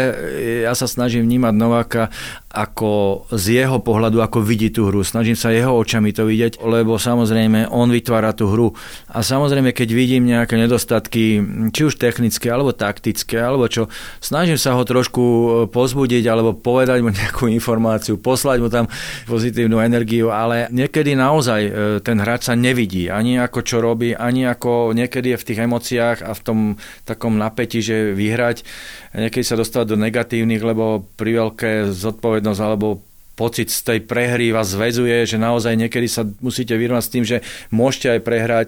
[0.62, 2.13] ja sa snažím vnímať Nováka
[2.52, 5.08] ako z jeho pohľadu, ako vidí tú hru.
[5.08, 8.76] Snažím sa jeho očami to vidieť, lebo samozrejme on vytvára tú hru.
[9.08, 11.39] A samozrejme, keď vidím nejaké nedostatky,
[11.71, 13.87] či už technické, alebo taktické, alebo čo,
[14.19, 18.85] snažím sa ho trošku e, pozbudiť, alebo povedať mu nejakú informáciu, poslať mu tam
[19.25, 21.71] pozitívnu energiu, ale niekedy naozaj e,
[22.03, 26.17] ten hráč sa nevidí, ani ako čo robí, ani ako niekedy je v tých emóciách
[26.27, 26.59] a v tom
[27.07, 28.67] takom napätí, že vyhrať,
[29.15, 33.01] niekedy sa dostávať do negatívnych, lebo pri veľké zodpovednosť alebo
[33.41, 37.37] pocit z tej prehry vás zväzuje, že naozaj niekedy sa musíte vyrovnať s tým, že
[37.73, 38.67] môžete aj prehrať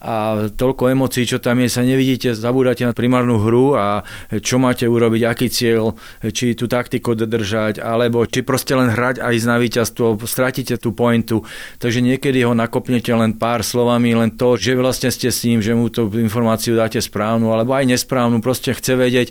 [0.00, 4.00] a toľko emócií, čo tam je, sa nevidíte, zabúdate na primárnu hru a
[4.40, 5.92] čo máte urobiť, aký cieľ,
[6.24, 10.96] či tú taktiku dodržať, alebo či proste len hrať a ísť na víťazstvo, stratíte tú
[10.96, 11.44] pointu.
[11.76, 15.76] Takže niekedy ho nakopnete len pár slovami, len to, že vlastne ste s ním, že
[15.76, 19.28] mu tú informáciu dáte správnu, alebo aj nesprávnu, proste chce vedieť.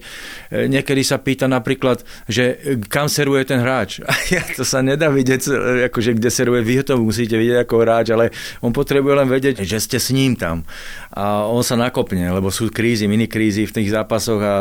[0.54, 4.06] Niekedy sa pýta napríklad, že kam seruje ten hráč.
[4.30, 5.42] Ja to sa nedá vidieť,
[5.90, 8.30] akože kde seruje, vy to musíte vidieť ako hráč, ale
[8.62, 11.09] on potrebuje len vedieť, že ste s ním tam Yeah.
[11.10, 14.56] A on sa nakopne, lebo sú krízy, minikrízy v tých zápasoch a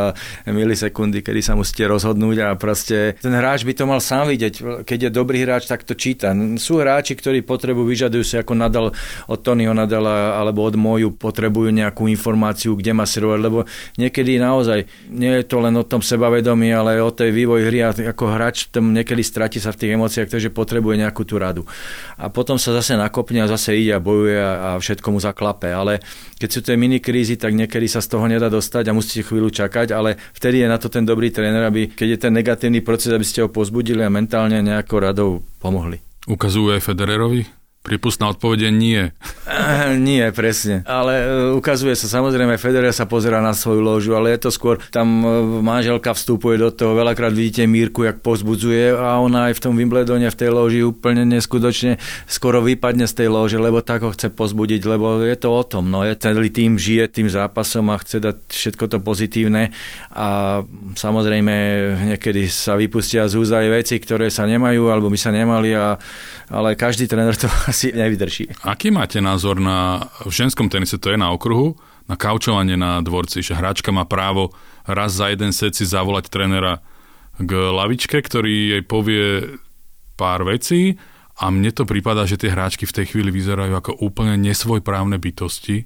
[0.48, 4.84] milisekundy, kedy sa musíte rozhodnúť a proste ten hráč by to mal sám vidieť.
[4.88, 6.32] Keď je dobrý hráč, tak to číta.
[6.56, 8.96] Sú hráči, ktorí potrebujú, vyžadujú si ako nadal
[9.28, 13.68] od Tonyho Nadala alebo od moju, potrebujú nejakú informáciu, kde má servovať, lebo
[14.00, 17.92] niekedy naozaj nie je to len o tom sebavedomí, ale o tej vývoj hry a
[17.92, 21.68] ako hráč tam niekedy stratí sa v tých emóciách, takže potrebuje nejakú tú radu.
[22.16, 25.68] A potom sa zase nakopne a zase ide a bojuje a všetko mu zaklape.
[25.68, 26.00] Ale
[26.38, 29.50] keď sú tie mini krízy, tak niekedy sa z toho nedá dostať a musíte chvíľu
[29.50, 33.10] čakať, ale vtedy je na to ten dobrý tréner, aby keď je ten negatívny proces,
[33.10, 35.98] aby ste ho pozbudili a mentálne nejakou radou pomohli.
[36.30, 37.57] Ukazujú aj Federerovi?
[37.78, 39.14] Prípustná odpovede nie.
[39.96, 40.84] nie, presne.
[40.84, 44.76] Ale e, ukazuje sa, samozrejme, Federer sa pozera na svoju ložu, ale je to skôr,
[44.92, 45.26] tam e,
[45.64, 50.28] manželka vstupuje do toho, veľakrát vidíte Mírku, jak pozbudzuje a ona aj v tom Wimbledone
[50.28, 51.96] v tej loži úplne neskutočne
[52.28, 55.88] skoro vypadne z tej lože, lebo tak ho chce pozbudiť, lebo je to o tom,
[55.88, 59.72] no je celý tým žije tým zápasom a chce dať všetko to pozitívne
[60.12, 60.60] a
[60.92, 61.54] samozrejme
[62.12, 65.96] niekedy sa vypustia z úza aj veci, ktoré sa nemajú alebo by sa nemali, a,
[66.52, 68.64] ale každý tréner to asi nevydrží.
[68.64, 71.76] Aký máte názor na, v ženskom tenise to je na okruhu,
[72.08, 74.56] na kaučovanie na dvorci, že hráčka má právo
[74.88, 76.80] raz za jeden set si zavolať trénera
[77.36, 79.60] k lavičke, ktorý jej povie
[80.16, 80.96] pár vecí
[81.38, 85.84] a mne to prípada, že tie hráčky v tej chvíli vyzerajú ako úplne nesvojprávne bytosti,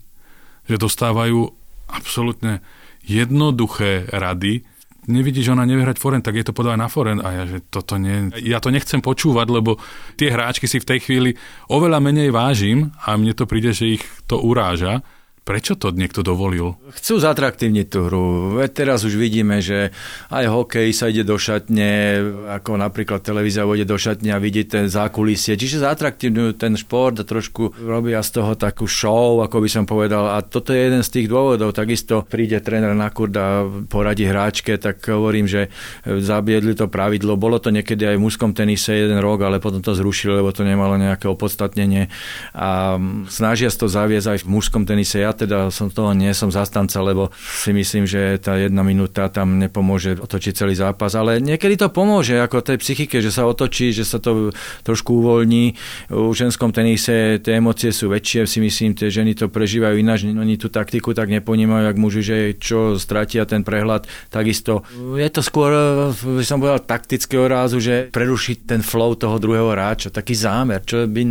[0.71, 1.51] že dostávajú
[1.91, 2.63] absolútne
[3.05, 4.65] jednoduché rady,
[5.11, 7.65] nevidí, že ona nevie hrať forehand, tak je to podáva na forehand a ja, že
[7.67, 9.81] toto nie, ja to nechcem počúvať, lebo
[10.15, 11.31] tie hráčky si v tej chvíli
[11.67, 15.03] oveľa menej vážim a mne to príde, že ich to uráža.
[15.43, 16.79] Prečo to niekto dovolil?
[16.95, 18.55] Chcú zatraktívniť tú hru.
[18.63, 19.91] Veď teraz už vidíme, že
[20.31, 24.87] aj hokej sa ide do šatne, ako napríklad televízia ide do šatne a vidí ten
[24.87, 25.59] zákulisie.
[25.59, 30.31] Čiže zatraktívňujú ten šport a trošku robia z toho takú show, ako by som povedal.
[30.31, 31.75] A toto je jeden z tých dôvodov.
[31.75, 35.75] Takisto príde tréner na kurd a poradí hráčke, tak hovorím, že
[36.07, 37.35] zabiedli to pravidlo.
[37.35, 40.63] Bolo to niekedy aj v mužskom tenise jeden rok, ale potom to zrušili, lebo to
[40.63, 42.07] nemalo nejaké opodstatnenie.
[42.55, 42.95] A
[43.27, 45.19] snažia sa to zaviesť aj v mužskom tenise.
[45.19, 49.59] Ja teda som toho nie som zastanca, lebo si myslím, že tá jedna minúta tam
[49.59, 54.05] nepomôže otočiť celý zápas, ale niekedy to pomôže, ako tej psychike, že sa otočí, že
[54.05, 54.53] sa to
[54.85, 55.75] trošku uvoľní.
[56.13, 60.57] V ženskom tenise tie emócie sú väčšie, si myslím, tie ženy to prežívajú ináč, oni
[60.61, 64.85] tú taktiku tak neponímajú, ak muži, že čo stratia ten prehľad, takisto.
[65.17, 65.73] Je to skôr,
[66.13, 71.09] by som povedal, taktického rázu, že prerušiť ten flow toho druhého hráča, taký zámer, čo
[71.09, 71.23] by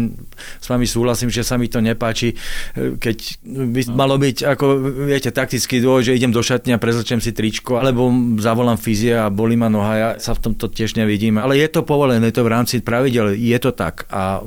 [0.59, 2.33] s vami súhlasím, že sa mi to nepáči,
[2.75, 4.65] keď by malo byť, ako
[5.05, 8.09] viete, taktický dôvod, že idem do šatne a prezlečem si tričko, alebo
[8.41, 11.37] zavolám fyzia a bolí ma noha, ja sa v tomto tiež nevidím.
[11.37, 14.09] Ale je to povolené, je to v rámci pravidel, je to tak.
[14.09, 14.41] A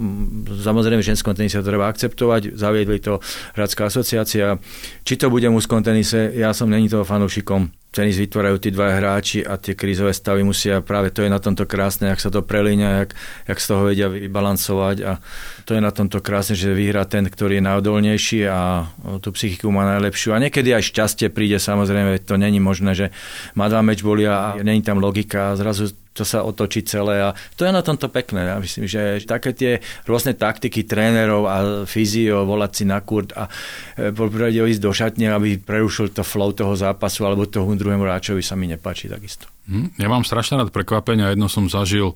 [0.64, 3.22] samozrejme v ženskom tenise to treba akceptovať, zaviedli to
[3.54, 4.58] Hradská asociácia.
[5.06, 9.46] Či to bude v tenise, ja som není toho fanúšikom tenis vytvárajú tí dva hráči
[9.46, 13.06] a tie krízové stavy musia, práve to je na tomto krásne, ak sa to prelíňa,
[13.06, 13.10] jak,
[13.46, 15.22] jak z toho vedia vybalancovať a
[15.62, 18.90] to je na tomto krásne, že vyhrá ten, ktorý je najodolnejší a
[19.22, 20.34] tú psychiku má najlepšiu.
[20.34, 23.06] A niekedy aj šťastie príde, samozrejme, to není možné, že
[23.54, 27.34] má dva meč boli a není tam logika a zrazu to sa otočí celé a
[27.58, 28.46] to je na tomto pekné.
[28.46, 33.50] Ja myslím, že také tie rôzne taktiky trénerov a fyzio, volať si na kurt a
[33.98, 38.46] e, poprvé ísť do šatne, aby prerušil to flow toho zápasu alebo toho druhému hráčovi
[38.46, 39.50] sa mi nepáči takisto.
[39.66, 42.14] Hm, ja mám strašne rád prekvapenia, jedno som zažil,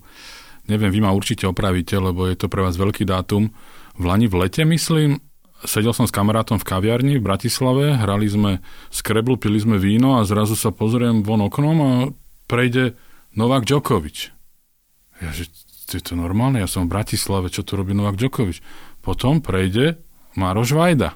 [0.70, 3.50] neviem, vy ma určite opravíte, lebo je to pre vás veľký dátum.
[3.98, 5.18] V Lani v lete, myslím,
[5.66, 8.62] sedel som s kamarátom v kaviarni v Bratislave, hrali sme
[8.94, 11.92] skreblu, pili sme víno a zrazu sa pozriem von oknom a
[12.46, 12.94] prejde
[13.38, 14.34] Novák Djokovic.
[15.22, 15.46] Ja, že
[15.94, 18.58] je to normálne, ja som v Bratislave, čo tu robí Novák Djokovic?
[18.98, 20.02] Potom prejde
[20.34, 21.14] Maroš Vajda.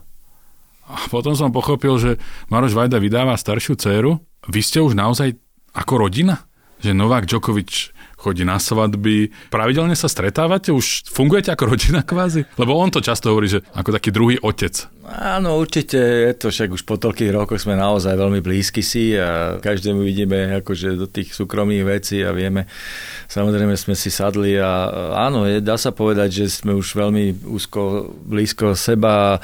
[0.86, 4.22] A potom som pochopil, že Maroš Vajda vydáva staršiu dceru.
[4.46, 5.34] Vy ste už naozaj
[5.74, 6.46] ako rodina?
[6.78, 7.90] Že Novák Djokovic
[8.22, 9.34] chodí na svadby.
[9.50, 10.70] Pravidelne sa stretávate?
[10.70, 12.46] Už fungujete ako rodina kvázi?
[12.54, 14.86] Lebo on to často hovorí, že ako taký druhý otec.
[15.02, 19.58] Áno, určite je to, však už po toľkých rokoch sme naozaj veľmi blízky si a
[19.58, 22.70] každému vidíme akože do tých súkromných vecí a vieme,
[23.26, 24.86] samozrejme sme si sadli a
[25.26, 29.40] áno, je, dá sa povedať, že sme už veľmi úzko, blízko seba a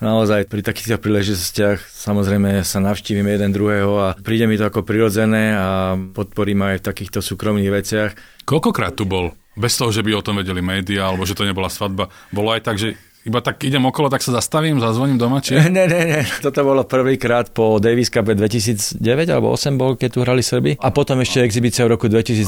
[0.00, 5.52] naozaj pri takýchto príležitostiach samozrejme sa navštívime jeden druhého a príde mi to ako prirodzené
[5.52, 8.13] a podporím aj v takýchto súkromných veciach.
[8.44, 9.32] Koľkokrát tu bol?
[9.54, 12.10] Bez toho, že by o tom vedeli médiá, alebo že to nebola svadba.
[12.34, 15.56] Bolo aj tak, že iba tak idem okolo, tak sa zastavím, zazvoním doma, či?
[15.74, 16.20] Ne, ne, ne.
[16.44, 19.00] Toto bolo prvýkrát po Davis Cup 2009
[19.32, 20.76] alebo 8 bol, keď tu hrali Srby.
[20.76, 22.44] A potom ešte exibícia v roku 2012.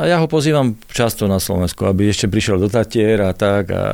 [0.00, 3.68] A ja ho pozývam často na Slovensku, aby ešte prišiel do Tatier a tak.
[3.76, 3.84] A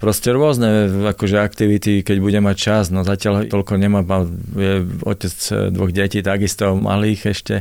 [0.00, 2.84] proste rôzne akože aktivity, keď bude mať čas.
[2.88, 4.00] No zatiaľ toľko nemá,
[4.56, 5.34] je otec
[5.68, 7.54] dvoch detí, takisto malých ešte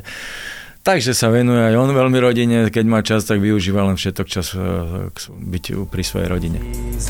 [0.81, 4.57] Takže sa venuje aj on veľmi rodine, keď má čas, tak využíva len všetok čas
[4.57, 6.57] uh, byť pri svojej rodine.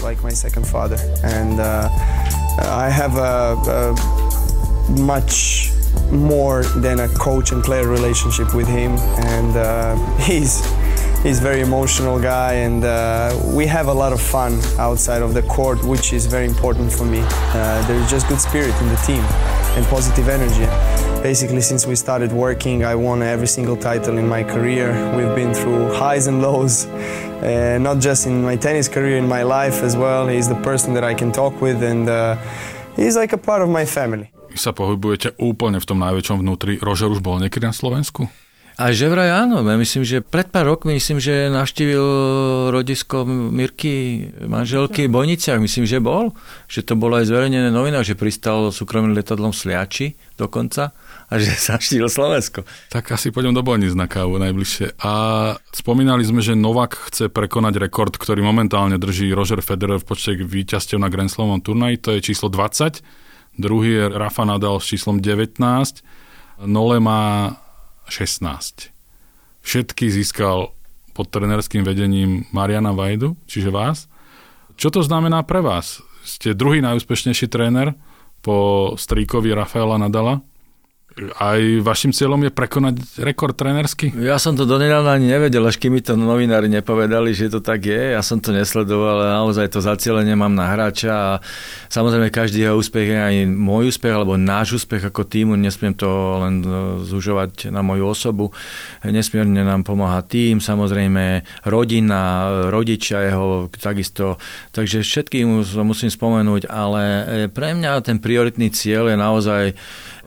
[0.03, 0.19] Like
[1.23, 1.87] and uh,
[3.15, 3.95] a, a
[4.99, 5.71] much
[6.11, 8.99] more than a coach and player relationship with him.
[9.31, 9.95] And uh,
[10.27, 10.59] he's
[11.21, 15.43] He's very emotional guy, and uh, we have a lot of fun outside of the
[15.43, 17.21] court, which is very important for me.
[17.53, 19.21] Uh, there's just good spirit in the team
[19.75, 20.67] and positive energy.
[21.21, 24.89] Basically, since we started working, I won every single title in my career.
[25.15, 29.43] We've been through highs and lows, uh, not just in my tennis career, in my
[29.43, 30.27] life as well.
[30.27, 32.35] He's the person that I can talk with, and uh,
[32.97, 34.33] he's like a part of my family.
[34.51, 36.75] Sa pohybujete úplne v tom najväčšom vnútri.
[36.81, 38.27] Rožer už bol niekedy na Slovensku?
[38.81, 42.01] A že vraj áno, ja myslím, že pred pár rokmi, myslím, že navštívil
[42.73, 46.33] rodisko Mirky, manželky v Bojniciach, myslím, že bol,
[46.65, 50.97] že to bolo aj zverejnené novinách, že pristal súkromným letadlom Sliači dokonca
[51.29, 52.65] a že sa štívil Slovensko.
[52.89, 54.97] Tak asi pôjdem do Bojnic na kávu najbližšie.
[55.05, 55.13] A
[55.69, 60.97] spomínali sme, že Novak chce prekonať rekord, ktorý momentálne drží Roger Federer v počte víťazstiev
[60.97, 62.97] na Grand Slamovom turnaji, to je číslo 20.
[63.61, 65.61] Druhý je Rafa Nadal s číslom 19.
[66.65, 67.61] Nole má
[68.11, 68.91] 16.
[69.63, 70.75] Všetky získal
[71.15, 74.11] pod trenerským vedením Mariana Vajdu, čiže vás.
[74.75, 76.03] Čo to znamená pre vás?
[76.27, 77.95] Ste druhý najúspešnejší tréner
[78.43, 80.43] po stríkovi Rafaela Nadala
[81.19, 84.15] aj vašim cieľom je prekonať rekord trénersky?
[84.15, 87.83] Ja som to donedávna ani nevedel, až kým mi to novinári nepovedali, že to tak
[87.83, 88.15] je.
[88.15, 91.31] Ja som to nesledoval, ale naozaj to zacielenie mám na hráča a
[91.91, 95.59] samozrejme každý jeho úspech je aj môj úspech alebo náš úspech ako týmu.
[95.59, 96.07] Nesmiem to
[96.47, 96.63] len
[97.03, 98.55] zužovať na moju osobu.
[99.03, 104.39] Nesmierne nám pomáha tým, samozrejme rodina, rodičia jeho takisto.
[104.71, 107.03] Takže všetkým musím spomenúť, ale
[107.51, 109.63] pre mňa ten prioritný cieľ je naozaj,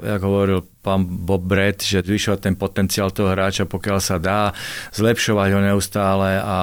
[0.04, 4.52] ako hovoril pán Bob Brett, že zvyšovať ten potenciál toho hráča, pokiaľ sa dá,
[4.92, 6.56] zlepšovať ho neustále a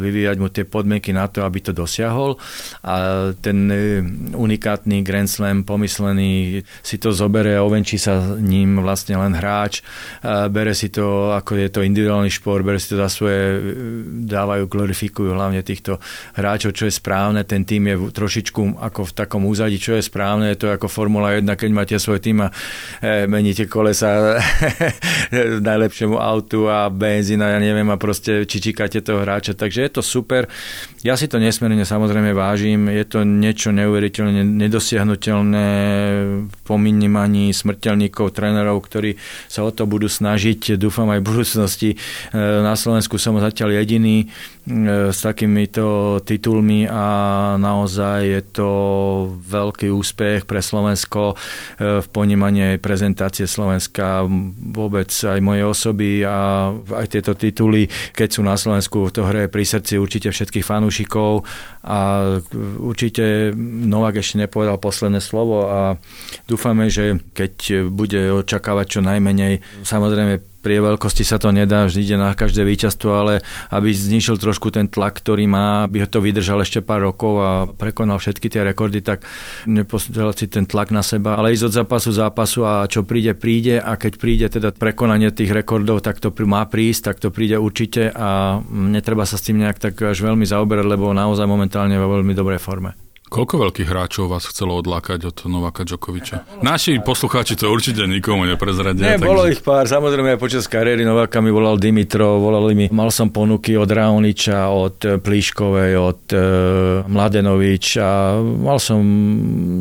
[0.00, 2.40] vyvíjať mu tie podmienky na to, aby to dosiahol.
[2.80, 4.00] A ten e,
[4.32, 9.84] unikátny Grand Slam pomyslený si to zobere, ovenčí sa ním vlastne len hráč,
[10.48, 13.58] bere si to, ako je to individuálny šport, bere si to za svoje, e,
[14.24, 16.00] dávajú, glorifikujú hlavne týchto
[16.38, 20.54] hráčov, čo je správne, ten tým je trošičku ako v takom úzadí, čo je správne,
[20.54, 22.48] je to ako Formula 1, keď máte svoj tým a
[23.02, 23.26] e,
[23.66, 24.38] meníte kolesa
[25.68, 29.58] najlepšiemu autu a benzína, ja neviem, a proste či číkate toho hráča.
[29.58, 30.46] Takže je to super.
[31.02, 32.88] Ja si to nesmierne samozrejme vážim.
[32.88, 35.68] Je to niečo neuveriteľne nedosiahnutelné
[36.46, 39.18] v pominímaní smrteľníkov, trénerov, ktorí
[39.50, 40.78] sa o to budú snažiť.
[40.78, 41.90] Dúfam aj v budúcnosti.
[41.94, 41.96] E,
[42.38, 44.30] na Slovensku som zatiaľ jediný
[44.66, 47.04] s takýmito titulmi a
[47.54, 48.70] naozaj je to
[49.38, 54.26] veľký úspech pre Slovensko e, v ponímaní prezentácie Slovenska,
[54.74, 59.62] vôbec aj moje osoby a aj tieto tituly, keď sú na Slovensku, to hre pri
[59.62, 61.46] srdci určite všetkých fanúšikov
[61.86, 61.98] a
[62.82, 63.54] určite
[63.86, 65.94] Novak ešte nepovedal posledné slovo a
[66.50, 72.16] dúfame, že keď bude očakávať čo najmenej, samozrejme pri veľkosti sa to nedá, vždy ide
[72.18, 76.58] na každé víťazstvo, ale aby znižil trošku ten tlak, ktorý má, aby ho to vydržal
[76.58, 79.22] ešte pár rokov a prekonal všetky tie rekordy, tak
[79.70, 83.78] nepostrel si ten tlak na seba, ale ísť od zápasu zápasu a čo príde, príde
[83.78, 88.10] a keď príde teda prekonanie tých rekordov, tak to má prísť, tak to príde určite
[88.10, 92.34] a netreba sa s tým nejak tak až veľmi zaoberať, lebo naozaj momentálne vo veľmi
[92.34, 93.05] dobrej forme.
[93.26, 96.62] Koľko veľkých hráčov vás chcelo odlákať od Novaka Djokoviča?
[96.62, 99.02] Naši poslucháči to určite nikomu neprezradia.
[99.02, 99.26] Nie, takže...
[99.26, 99.90] bolo ich pár.
[99.90, 105.18] Samozrejme počas kariéry Novaka mi volal Dimitrov, volali mi, mal som ponuky od Raoniča, od
[105.26, 106.40] Plíškovej, od uh,
[107.10, 109.02] Mladenovič a mal som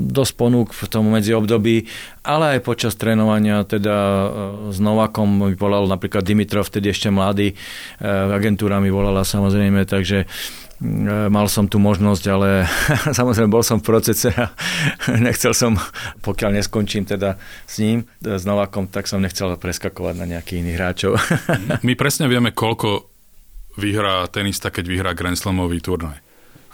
[0.10, 1.86] dosť ponúk v tom medzi období,
[2.26, 4.30] ale aj počas trénovania teda uh,
[4.74, 10.26] s Novakom mi volal napríklad Dimitrov, vtedy ešte mladý, uh, agentúra mi volala samozrejme, takže
[10.26, 10.65] E,
[11.32, 12.68] mal som tu možnosť, ale
[13.20, 14.52] samozrejme bol som v procese a
[15.28, 15.80] nechcel som,
[16.22, 21.12] pokiaľ neskončím teda s ním, s Novakom, tak som nechcel preskakovať na nejakých iných hráčov.
[21.88, 23.08] My presne vieme, koľko
[23.80, 26.20] vyhrá tenista, keď vyhrá Grand Slamový turnaj.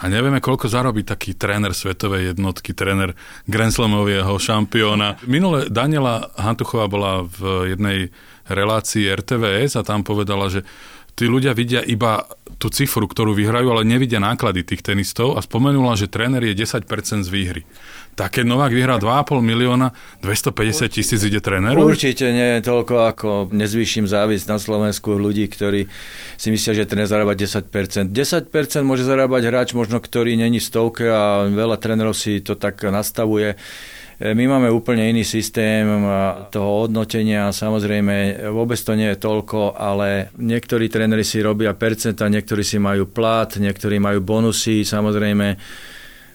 [0.01, 3.13] A nevieme, koľko zarobí taký tréner svetovej jednotky, tréner
[3.45, 5.21] Grand Slamového šampióna.
[5.29, 8.09] Minule Daniela Hantuchová bola v jednej
[8.49, 10.65] relácii RTVS a tam povedala, že
[11.15, 12.25] tí ľudia vidia iba
[12.61, 16.85] tú cifru, ktorú vyhrajú, ale nevidia náklady tých tenistov a spomenula, že tréner je 10%
[17.25, 17.63] z výhry.
[18.11, 21.81] Tak keď Novák vyhrá 2,5 milióna, 250 tisíc ide tréneru?
[21.81, 25.87] Určite nie toľko, ako nezvýšim závisť na Slovensku ľudí, ktorí
[26.35, 28.11] si myslia, že tréner zarába 10%.
[28.11, 28.51] 10%
[28.83, 33.55] môže zarábať hráč, možno ktorý není stovke a veľa trénerov si to tak nastavuje
[34.21, 35.81] my máme úplne iný systém
[36.53, 42.61] toho hodnotenia, samozrejme vôbec to nie je toľko, ale niektorí tréneri si robia percenta, niektorí
[42.61, 45.57] si majú plat, niektorí majú bonusy, samozrejme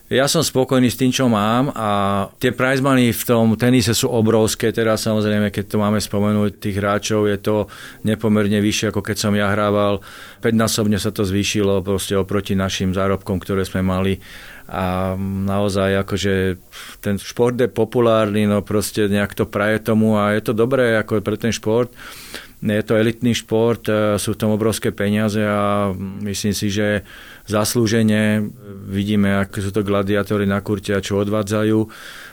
[0.06, 1.90] Ja som spokojný s tým, čo mám a
[2.38, 4.70] tie prize money v tom tenise sú obrovské.
[4.70, 7.66] Teraz samozrejme, keď to máme spomenúť tých hráčov, je to
[8.06, 9.98] nepomerne vyššie, ako keď som ja hrával.
[10.46, 14.22] 5-násobne sa to zvýšilo proste oproti našim zárobkom, ktoré sme mali
[14.66, 15.14] a
[15.46, 16.58] naozaj akože
[16.98, 21.22] ten šport je populárny, no proste nejak to praje tomu a je to dobré ako
[21.22, 21.94] pre ten šport.
[22.56, 25.92] Je to elitný šport, e, sú v tom obrovské peniaze a
[26.24, 27.06] myslím si, že
[27.46, 28.42] zaslúžene
[28.90, 31.78] vidíme, aké sú to gladiátory na kurte a čo odvádzajú.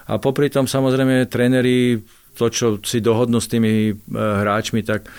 [0.10, 2.02] A popri tom samozrejme tréneri
[2.34, 5.10] to, čo si dohodnú s tými e, hráčmi, tak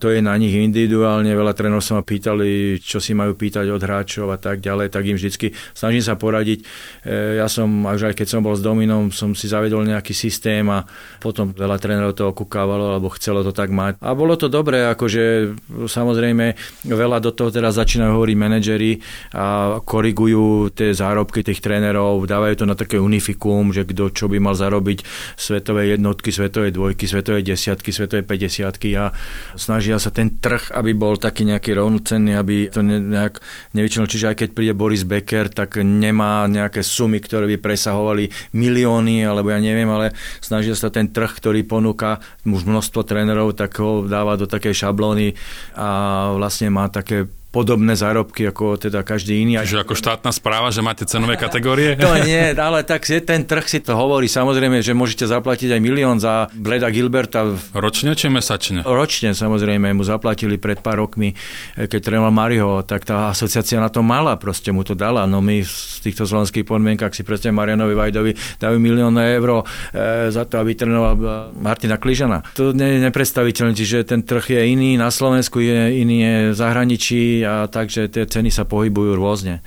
[0.00, 1.28] to je na nich individuálne.
[1.28, 5.04] Veľa trénerov sa ma pýtali, čo si majú pýtať od hráčov a tak ďalej, tak
[5.04, 6.64] im vždycky snažím sa poradiť.
[7.04, 10.64] E, ja som, až aj keď som bol s Dominom, som si zavedol nejaký systém
[10.72, 10.88] a
[11.20, 14.00] potom veľa trénerov to okúkávalo alebo chcelo to tak mať.
[14.00, 15.52] A bolo to dobré, akože
[15.84, 16.56] samozrejme
[16.88, 18.92] veľa do toho teraz začínajú hovoriť manažery
[19.36, 24.40] a korigujú tie zárobky tých trénerov, dávajú to na také unifikum, že kto čo by
[24.40, 25.04] mal zarobiť
[25.36, 29.16] svetové jednotky, svetové dvojky, svetové desiatky, svetové 50 a
[29.56, 33.40] snažia sa ten trh, aby bol taký nejaký rovnocenný, aby to nejak
[33.72, 34.12] nevyčinilo.
[34.12, 39.48] Čiže aj keď príde Boris Becker, tak nemá nejaké sumy, ktoré by presahovali milióny, alebo
[39.48, 40.12] ja neviem, ale
[40.44, 45.32] snažia sa ten trh, ktorý ponúka už množstvo trénerov, tak ho dáva do takej šablóny
[45.80, 45.88] a
[46.36, 49.58] vlastne má také podobné zárobky ako teda každý iný.
[49.58, 51.94] Čiže ako štátna správa, že máte cenové kategórie?
[52.00, 54.30] To nie, ale tak ten trh si to hovorí.
[54.30, 57.44] Samozrejme, že môžete zaplatiť aj milión za Bleda Gilberta.
[57.74, 58.86] Ročne či mesačne?
[58.86, 59.90] Ročne, samozrejme.
[59.92, 64.38] Mu zaplatili pred pár rokmi, eh, keď trénoval Mariho, tak tá asociácia na to mala,
[64.38, 65.26] proste mu to dala.
[65.26, 70.48] No my v týchto slovenských podmienkach si proste Marianovi Vajdovi dajú milión eur e, za
[70.48, 71.26] to, aby trénoval eh,
[71.58, 72.46] Martina Kližana.
[72.56, 76.56] To nie je nepredstaviteľné, čiže ten trh je iný na Slovensku, je iný je v
[76.56, 79.64] zahraničí, a takže tie ceny sa pohybujú rôzne.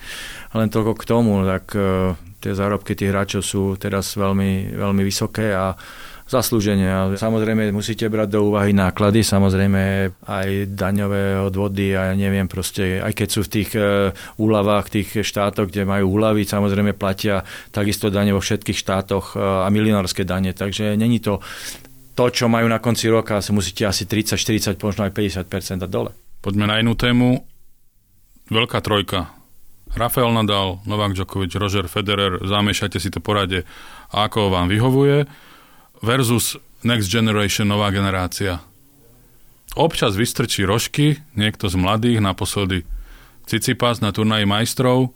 [0.54, 2.14] Len toľko k tomu, tak e,
[2.44, 5.74] tie zárobky tých hráčov sú teraz veľmi, veľmi vysoké a
[6.24, 7.14] zaslúženie.
[7.20, 9.82] Samozrejme musíte brať do úvahy náklady, samozrejme
[10.24, 15.10] aj daňové odvody a ja neviem proste, aj keď sú v tých e, úľavách, tých
[15.22, 20.56] štátoch, kde majú úľavy, samozrejme platia takisto dane vo všetkých štátoch e, a milionárske dane,
[20.56, 21.44] takže není to
[22.14, 25.90] to, čo majú na konci roka, sa musíte asi 30, 40, možno aj 50% dať
[25.90, 26.14] dole.
[26.46, 27.42] Poďme na inú tému
[28.50, 29.32] veľká trojka.
[29.94, 33.62] Rafael Nadal, Novák Djokovic, Roger Federer, zamešajte si to porade,
[34.10, 35.30] ako vám vyhovuje,
[36.02, 38.60] versus Next Generation, nová generácia.
[39.78, 42.84] Občas vystrčí rožky, niekto z mladých, naposledy
[43.44, 45.12] Cicipas na turnaji majstrov,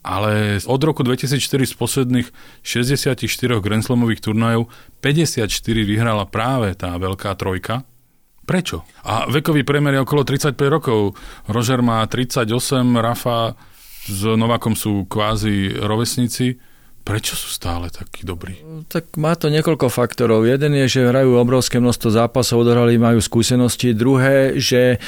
[0.00, 2.28] ale od roku 2004 z posledných
[2.64, 3.20] 64
[3.60, 4.72] Grand Slamových turnajov
[5.04, 5.44] 54
[5.84, 7.84] vyhrala práve tá veľká trojka.
[8.50, 8.82] Prečo?
[9.06, 11.14] A vekový priemer je okolo 35 rokov.
[11.46, 12.50] Roger má 38,
[12.98, 13.54] Rafa
[14.10, 16.58] s Novakom sú kvázi rovesníci.
[17.00, 18.60] Prečo sú stále takí dobrí?
[18.92, 20.44] Tak má to niekoľko faktorov.
[20.44, 23.96] Jeden je, že hrajú obrovské množstvo zápasov, odohrali, majú skúsenosti.
[23.96, 25.00] Druhé, že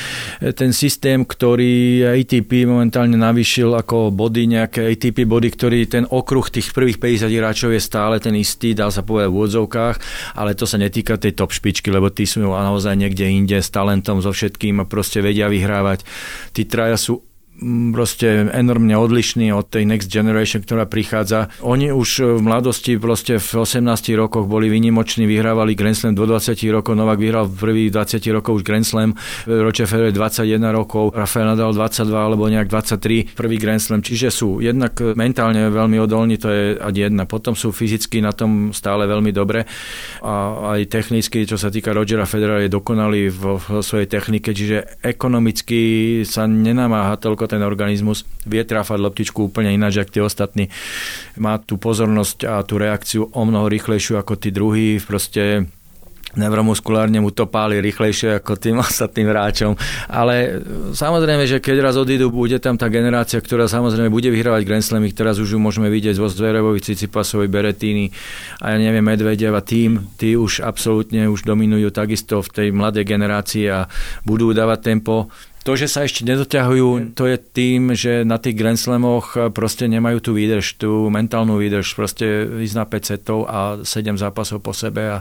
[0.57, 6.73] ten systém, ktorý ATP momentálne navýšil ako body, nejaké ATP body, ktorý ten okruh tých
[6.73, 9.97] prvých 50 hráčov je stále ten istý, dá sa povedať v úvodzovkách,
[10.41, 14.25] ale to sa netýka tej top špičky, lebo tí sú naozaj niekde inde s talentom,
[14.25, 16.03] so všetkým a proste vedia vyhrávať.
[16.57, 17.21] Tí traja sú
[17.95, 21.53] proste enormne odlišný od tej next generation, ktorá prichádza.
[21.63, 23.87] Oni už v mladosti, proste v 18
[24.19, 28.53] rokoch boli vynimoční, vyhrávali Grand Slam do 20 rokov, Novak vyhral v prvých 20 rokov
[28.61, 29.15] už Grand Slam,
[29.47, 34.59] Roger Federer 21 rokov, Rafael Nadal 22 alebo nejak 23, prvý Grand Slam, čiže sú
[34.59, 37.31] jednak mentálne veľmi odolní, to je ať jedna.
[37.31, 39.69] Potom sú fyzicky na tom stále veľmi dobre
[40.25, 46.23] a aj technicky, čo sa týka Rogera Federera, je dokonalý vo svojej technike, čiže ekonomicky
[46.27, 50.65] sa nenamáha toľko ten organizmus vie trafať loptičku úplne ináč, ako tí ostatní.
[51.39, 54.99] Má tú pozornosť a tú reakciu o mnoho rýchlejšiu ako tí druhí.
[55.03, 55.71] Proste
[56.33, 59.73] neuromuskulárne mu to páli rýchlejšie ako tým ostatným hráčom.
[60.09, 60.65] Ale
[60.97, 65.13] samozrejme, že keď raz odídu, bude tam tá generácia, ktorá samozrejme bude vyhrávať Grand Slamy,
[65.13, 68.09] teraz už ju môžeme vidieť vo Zverevovi, Cicipasovi, Beretíny
[68.65, 73.05] a ja neviem, Medvedev a tým, tí už absolútne už dominujú takisto v tej mladej
[73.05, 73.87] generácii a
[74.25, 75.29] budú dávať tempo
[75.63, 80.19] to, že sa ešte nedoťahujú, to je tým, že na tých Grand Slamoch proste nemajú
[80.19, 85.07] tú výdrž, tú mentálnu výdrž, proste ísť na 5 setov a 7 zápasov po sebe
[85.07, 85.19] a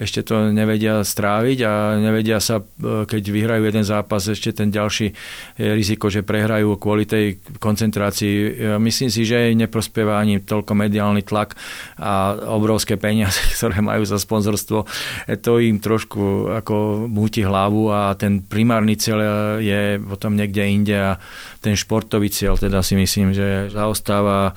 [0.00, 5.12] ešte to nevedia stráviť a nevedia sa, keď vyhrajú jeden zápas, ešte ten ďalší
[5.60, 8.76] je riziko, že prehrajú kvôli tej koncentrácii.
[8.80, 11.60] Myslím si, že neprospieva ani toľko mediálny tlak
[12.00, 14.88] a obrovské peniaze, ktoré majú za sponzorstvo.
[15.28, 19.20] To im trošku ako múti hlavu a ten primárny cieľ
[19.60, 21.18] je je potom niekde inde a
[21.58, 24.54] ten športový cieľ teda si myslím, že zaostáva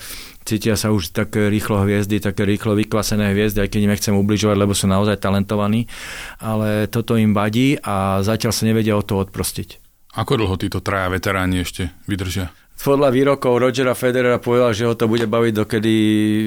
[0.47, 4.55] cítia sa už také rýchlo hviezdy, také rýchlo vykvasené hviezdy, aj keď im nechcem ubližovať,
[4.55, 5.91] lebo sú naozaj talentovaní,
[6.39, 9.83] ale toto im vadí a zatiaľ sa nevedia o to odprostiť.
[10.15, 12.49] Ako dlho títo traja veteráni ešte vydržia?
[12.77, 15.93] Podľa výrokov Rogera Federera povedal, že ho to bude baviť dokedy,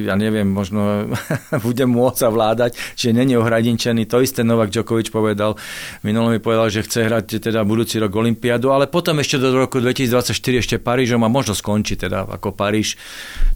[0.06, 1.10] ja neviem, možno
[1.66, 4.06] bude môcť vládať, čiže není ohradinčený.
[4.06, 5.58] To isté Novak Djokovic povedal.
[6.06, 9.82] Minulo mi povedal, že chce hrať teda budúci rok Olympiádu, ale potom ešte do roku
[9.82, 12.94] 2024 ešte Parížom a možno skončí teda ako Paríž.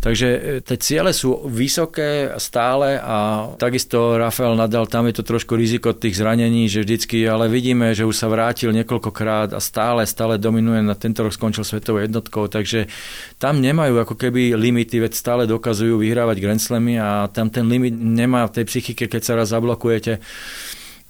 [0.02, 5.54] Takže e, tie ciele sú vysoké stále a takisto Rafael Nadal, tam je to trošku
[5.54, 10.36] riziko tých zranení, že vždycky, ale vidíme, že už sa vrátil niekoľkokrát a stále, stále
[10.36, 12.88] dominuje, na tento rok skončil svetovou jednotkou, takže
[13.36, 17.92] tam nemajú ako keby limity, veď stále dokazujú vyhrávať Grand Slamy a tam ten limit
[17.92, 20.24] nemá v tej psychike, keď sa raz zablokujete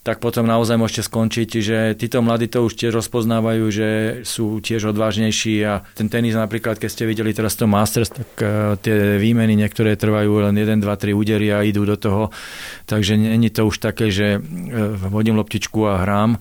[0.04, 1.46] tak potom naozaj môžete skončiť.
[1.48, 3.88] Čiže títo mladí to už tiež rozpoznávajú, že
[4.20, 8.76] sú tiež odvážnejší a ten tenis napríklad, keď ste videli teraz to Masters, tak uh,
[8.84, 12.28] tie výmeny niektoré trvajú len 1, 2, 3 údery a idú do toho.
[12.84, 14.44] Takže není to už také, že
[15.08, 16.36] hodím loptičku a hrám,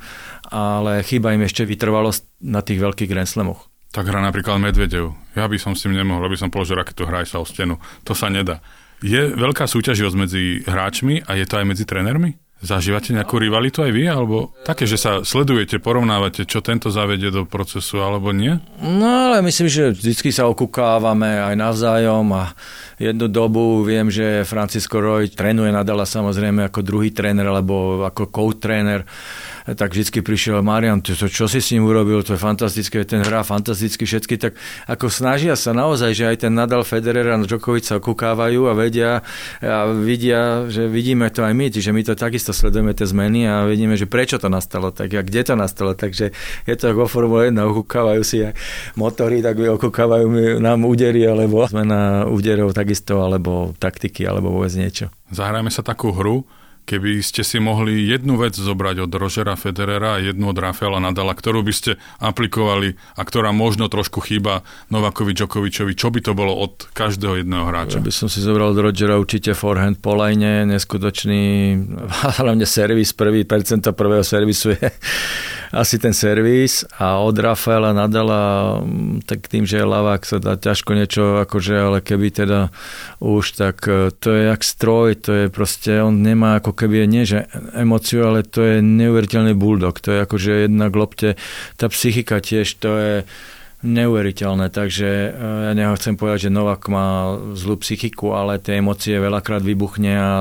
[0.52, 3.73] ale chýba im ešte vytrvalosť na tých veľkých Grand Slamoch.
[3.94, 5.14] Tak hrá napríklad Medvedev.
[5.38, 7.78] Ja by som s tým nemohol, aby som položil raketu, hraj sa o stenu.
[8.10, 8.58] To sa nedá.
[9.06, 12.42] Je veľká súťaživosť medzi hráčmi a je to aj medzi trénermi?
[12.64, 14.08] Zažívate nejakú rivalitu aj vy?
[14.08, 18.56] Alebo také, že sa sledujete, porovnávate, čo tento zavedie do procesu, alebo nie?
[18.80, 22.56] No ale myslím, že vždy sa okúkávame aj navzájom a
[22.96, 29.04] jednu dobu viem, že Francisco Roy trénuje Nadala samozrejme ako druhý tréner alebo ako co-tréner
[29.64, 33.48] tak vždy prišiel Marian, čo, čo si s ním urobil, to je fantastické, ten hrá
[33.48, 34.60] fantasticky všetky, tak
[34.92, 39.24] ako snažia sa naozaj, že aj ten Nadal Federer a Djokovic sa okúkávajú a vedia
[39.64, 43.64] a vidia, že vidíme to aj my, čiže my to takisto sledujeme tie zmeny a
[43.64, 46.36] vidíme, že prečo to nastalo, tak a kde to nastalo, takže
[46.68, 48.54] je to ako Formule 1, okúkávajú si aj
[49.00, 55.08] motory, tak okúkávajú nám údery, alebo zmena úderov takisto, alebo taktiky, alebo vôbec niečo.
[55.32, 56.44] Zahrajme sa takú hru,
[56.84, 61.34] keby ste si mohli jednu vec zobrať od Rožera Federera a jednu od Rafaela Nadala,
[61.34, 66.54] ktorú by ste aplikovali a ktorá možno trošku chýba Novakovi Djokovičovi, čo by to bolo
[66.54, 68.00] od každého jedného hráča?
[68.00, 71.44] Ja by som si zobral od Rogera určite forehand po neskutočný,
[72.44, 74.88] hlavne servis, prvý percento prvého servisu je
[75.84, 80.54] asi ten servis a od Rafaela Nadala, mm, tak tým, že je lavák, sa dá
[80.60, 82.70] ťažko niečo, akože, ale keby teda
[83.24, 87.24] už, tak e, to je jak stroj, to je proste, on nemá ako keby, nie
[87.24, 87.48] že
[87.78, 91.40] emociu, ale to je neuveriteľný bulldog, to je akože jedna glopte,
[91.80, 93.14] tá psychika tiež, to je
[93.84, 95.30] neuveriteľné, takže e,
[95.70, 100.32] ja nechcem povedať, že Novak má zlú psychiku, ale tie emócie veľakrát vybuchne a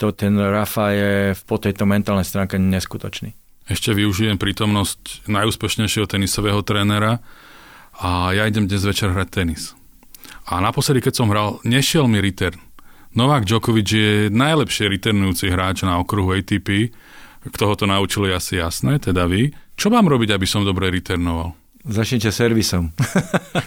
[0.00, 1.12] to, ten Rafa je
[1.44, 3.36] po tejto mentálnej stránke neskutočný
[3.70, 7.22] ešte využijem prítomnosť najúspešnejšieho tenisového trénera
[7.94, 9.78] a ja idem dnes večer hrať tenis.
[10.50, 12.58] A naposledy, keď som hral, nešiel mi return.
[13.10, 16.94] Novák Djokovic je najlepšie returnujúci hráč na okruhu ATP.
[17.42, 19.50] Kto ho to naučil je asi jasné, teda vy.
[19.74, 21.56] Čo mám robiť, aby som dobre returnoval?
[21.80, 22.92] Začnite servisom.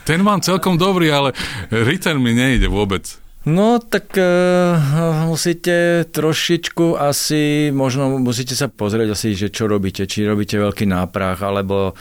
[0.08, 1.34] Ten mám celkom dobrý, ale
[1.74, 3.23] return mi nejde vôbec.
[3.44, 4.80] No, tak uh,
[5.28, 11.44] musíte trošičku asi, možno musíte sa pozrieť asi, že čo robíte, či robíte veľký náprach,
[11.44, 11.92] alebo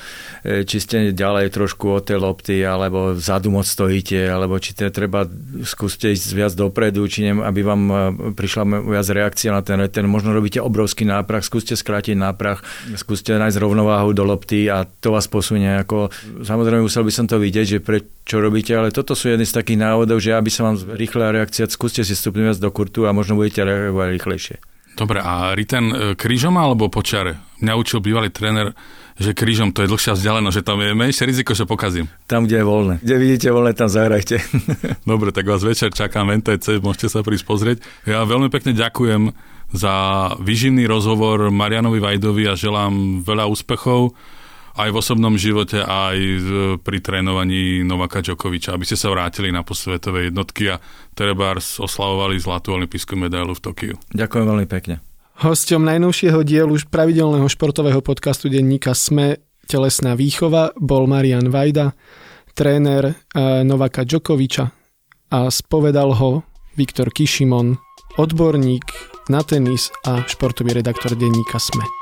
[0.47, 4.87] e, či ste ďalej trošku od tej lopty, alebo vzadu moc stojíte, alebo či te
[4.95, 5.27] treba
[5.67, 7.95] skúste ísť viac dopredu, či nem, aby vám e,
[8.39, 10.07] prišla viac reakcia na ten return.
[10.07, 12.63] Možno robíte obrovský náprach, skúste skrátiť náprach,
[12.95, 15.75] skúste nájsť rovnováhu do lopty a to vás posunie.
[15.83, 16.15] Ako,
[16.47, 19.59] samozrejme, musel by som to vidieť, že pre čo robíte, ale toto sú jedny z
[19.59, 23.35] takých návodov, že aby sa vám rýchla reakcia, skúste si stupňovať do kurtu a možno
[23.35, 24.57] budete reagovať rýchlejšie.
[24.93, 27.41] Dobre, a return e, krížom alebo počare?
[27.65, 28.77] Mňa učil bývalý tréner,
[29.17, 32.13] že krížom to je dlhšia vzdialenosť, že tam je menšie riziko, že pokazím.
[32.29, 32.95] Tam, kde je voľné.
[33.01, 34.37] Kde vidíte voľné, tam zahrajte.
[35.09, 37.79] Dobre, tak vás večer čakám NTC, môžete sa prísť pozrieť.
[38.05, 39.33] Ja veľmi pekne ďakujem
[39.73, 39.95] za
[40.37, 44.13] vyživný rozhovor Marianovi Vajdovi a želám veľa úspechov
[44.77, 46.17] aj v osobnom živote, aj
[46.81, 50.81] pri trénovaní Novaka Djokoviča, aby ste sa vrátili na posvetové jednotky a
[51.13, 53.95] Terebárs oslavovali zlatú olimpijskú medailu v Tokiu.
[54.17, 55.05] Ďakujem veľmi pekne.
[55.43, 61.95] Hosťom najnovšieho dielu pravidelného športového podcastu denníka SME Telesná výchova bol Marian Vajda,
[62.53, 63.15] tréner eh,
[63.65, 64.65] Novaka Djokoviča
[65.33, 66.45] a spovedal ho
[66.77, 67.77] Viktor Kišimon,
[68.21, 68.85] odborník
[69.33, 72.02] na tenis a športový redaktor denníka SME.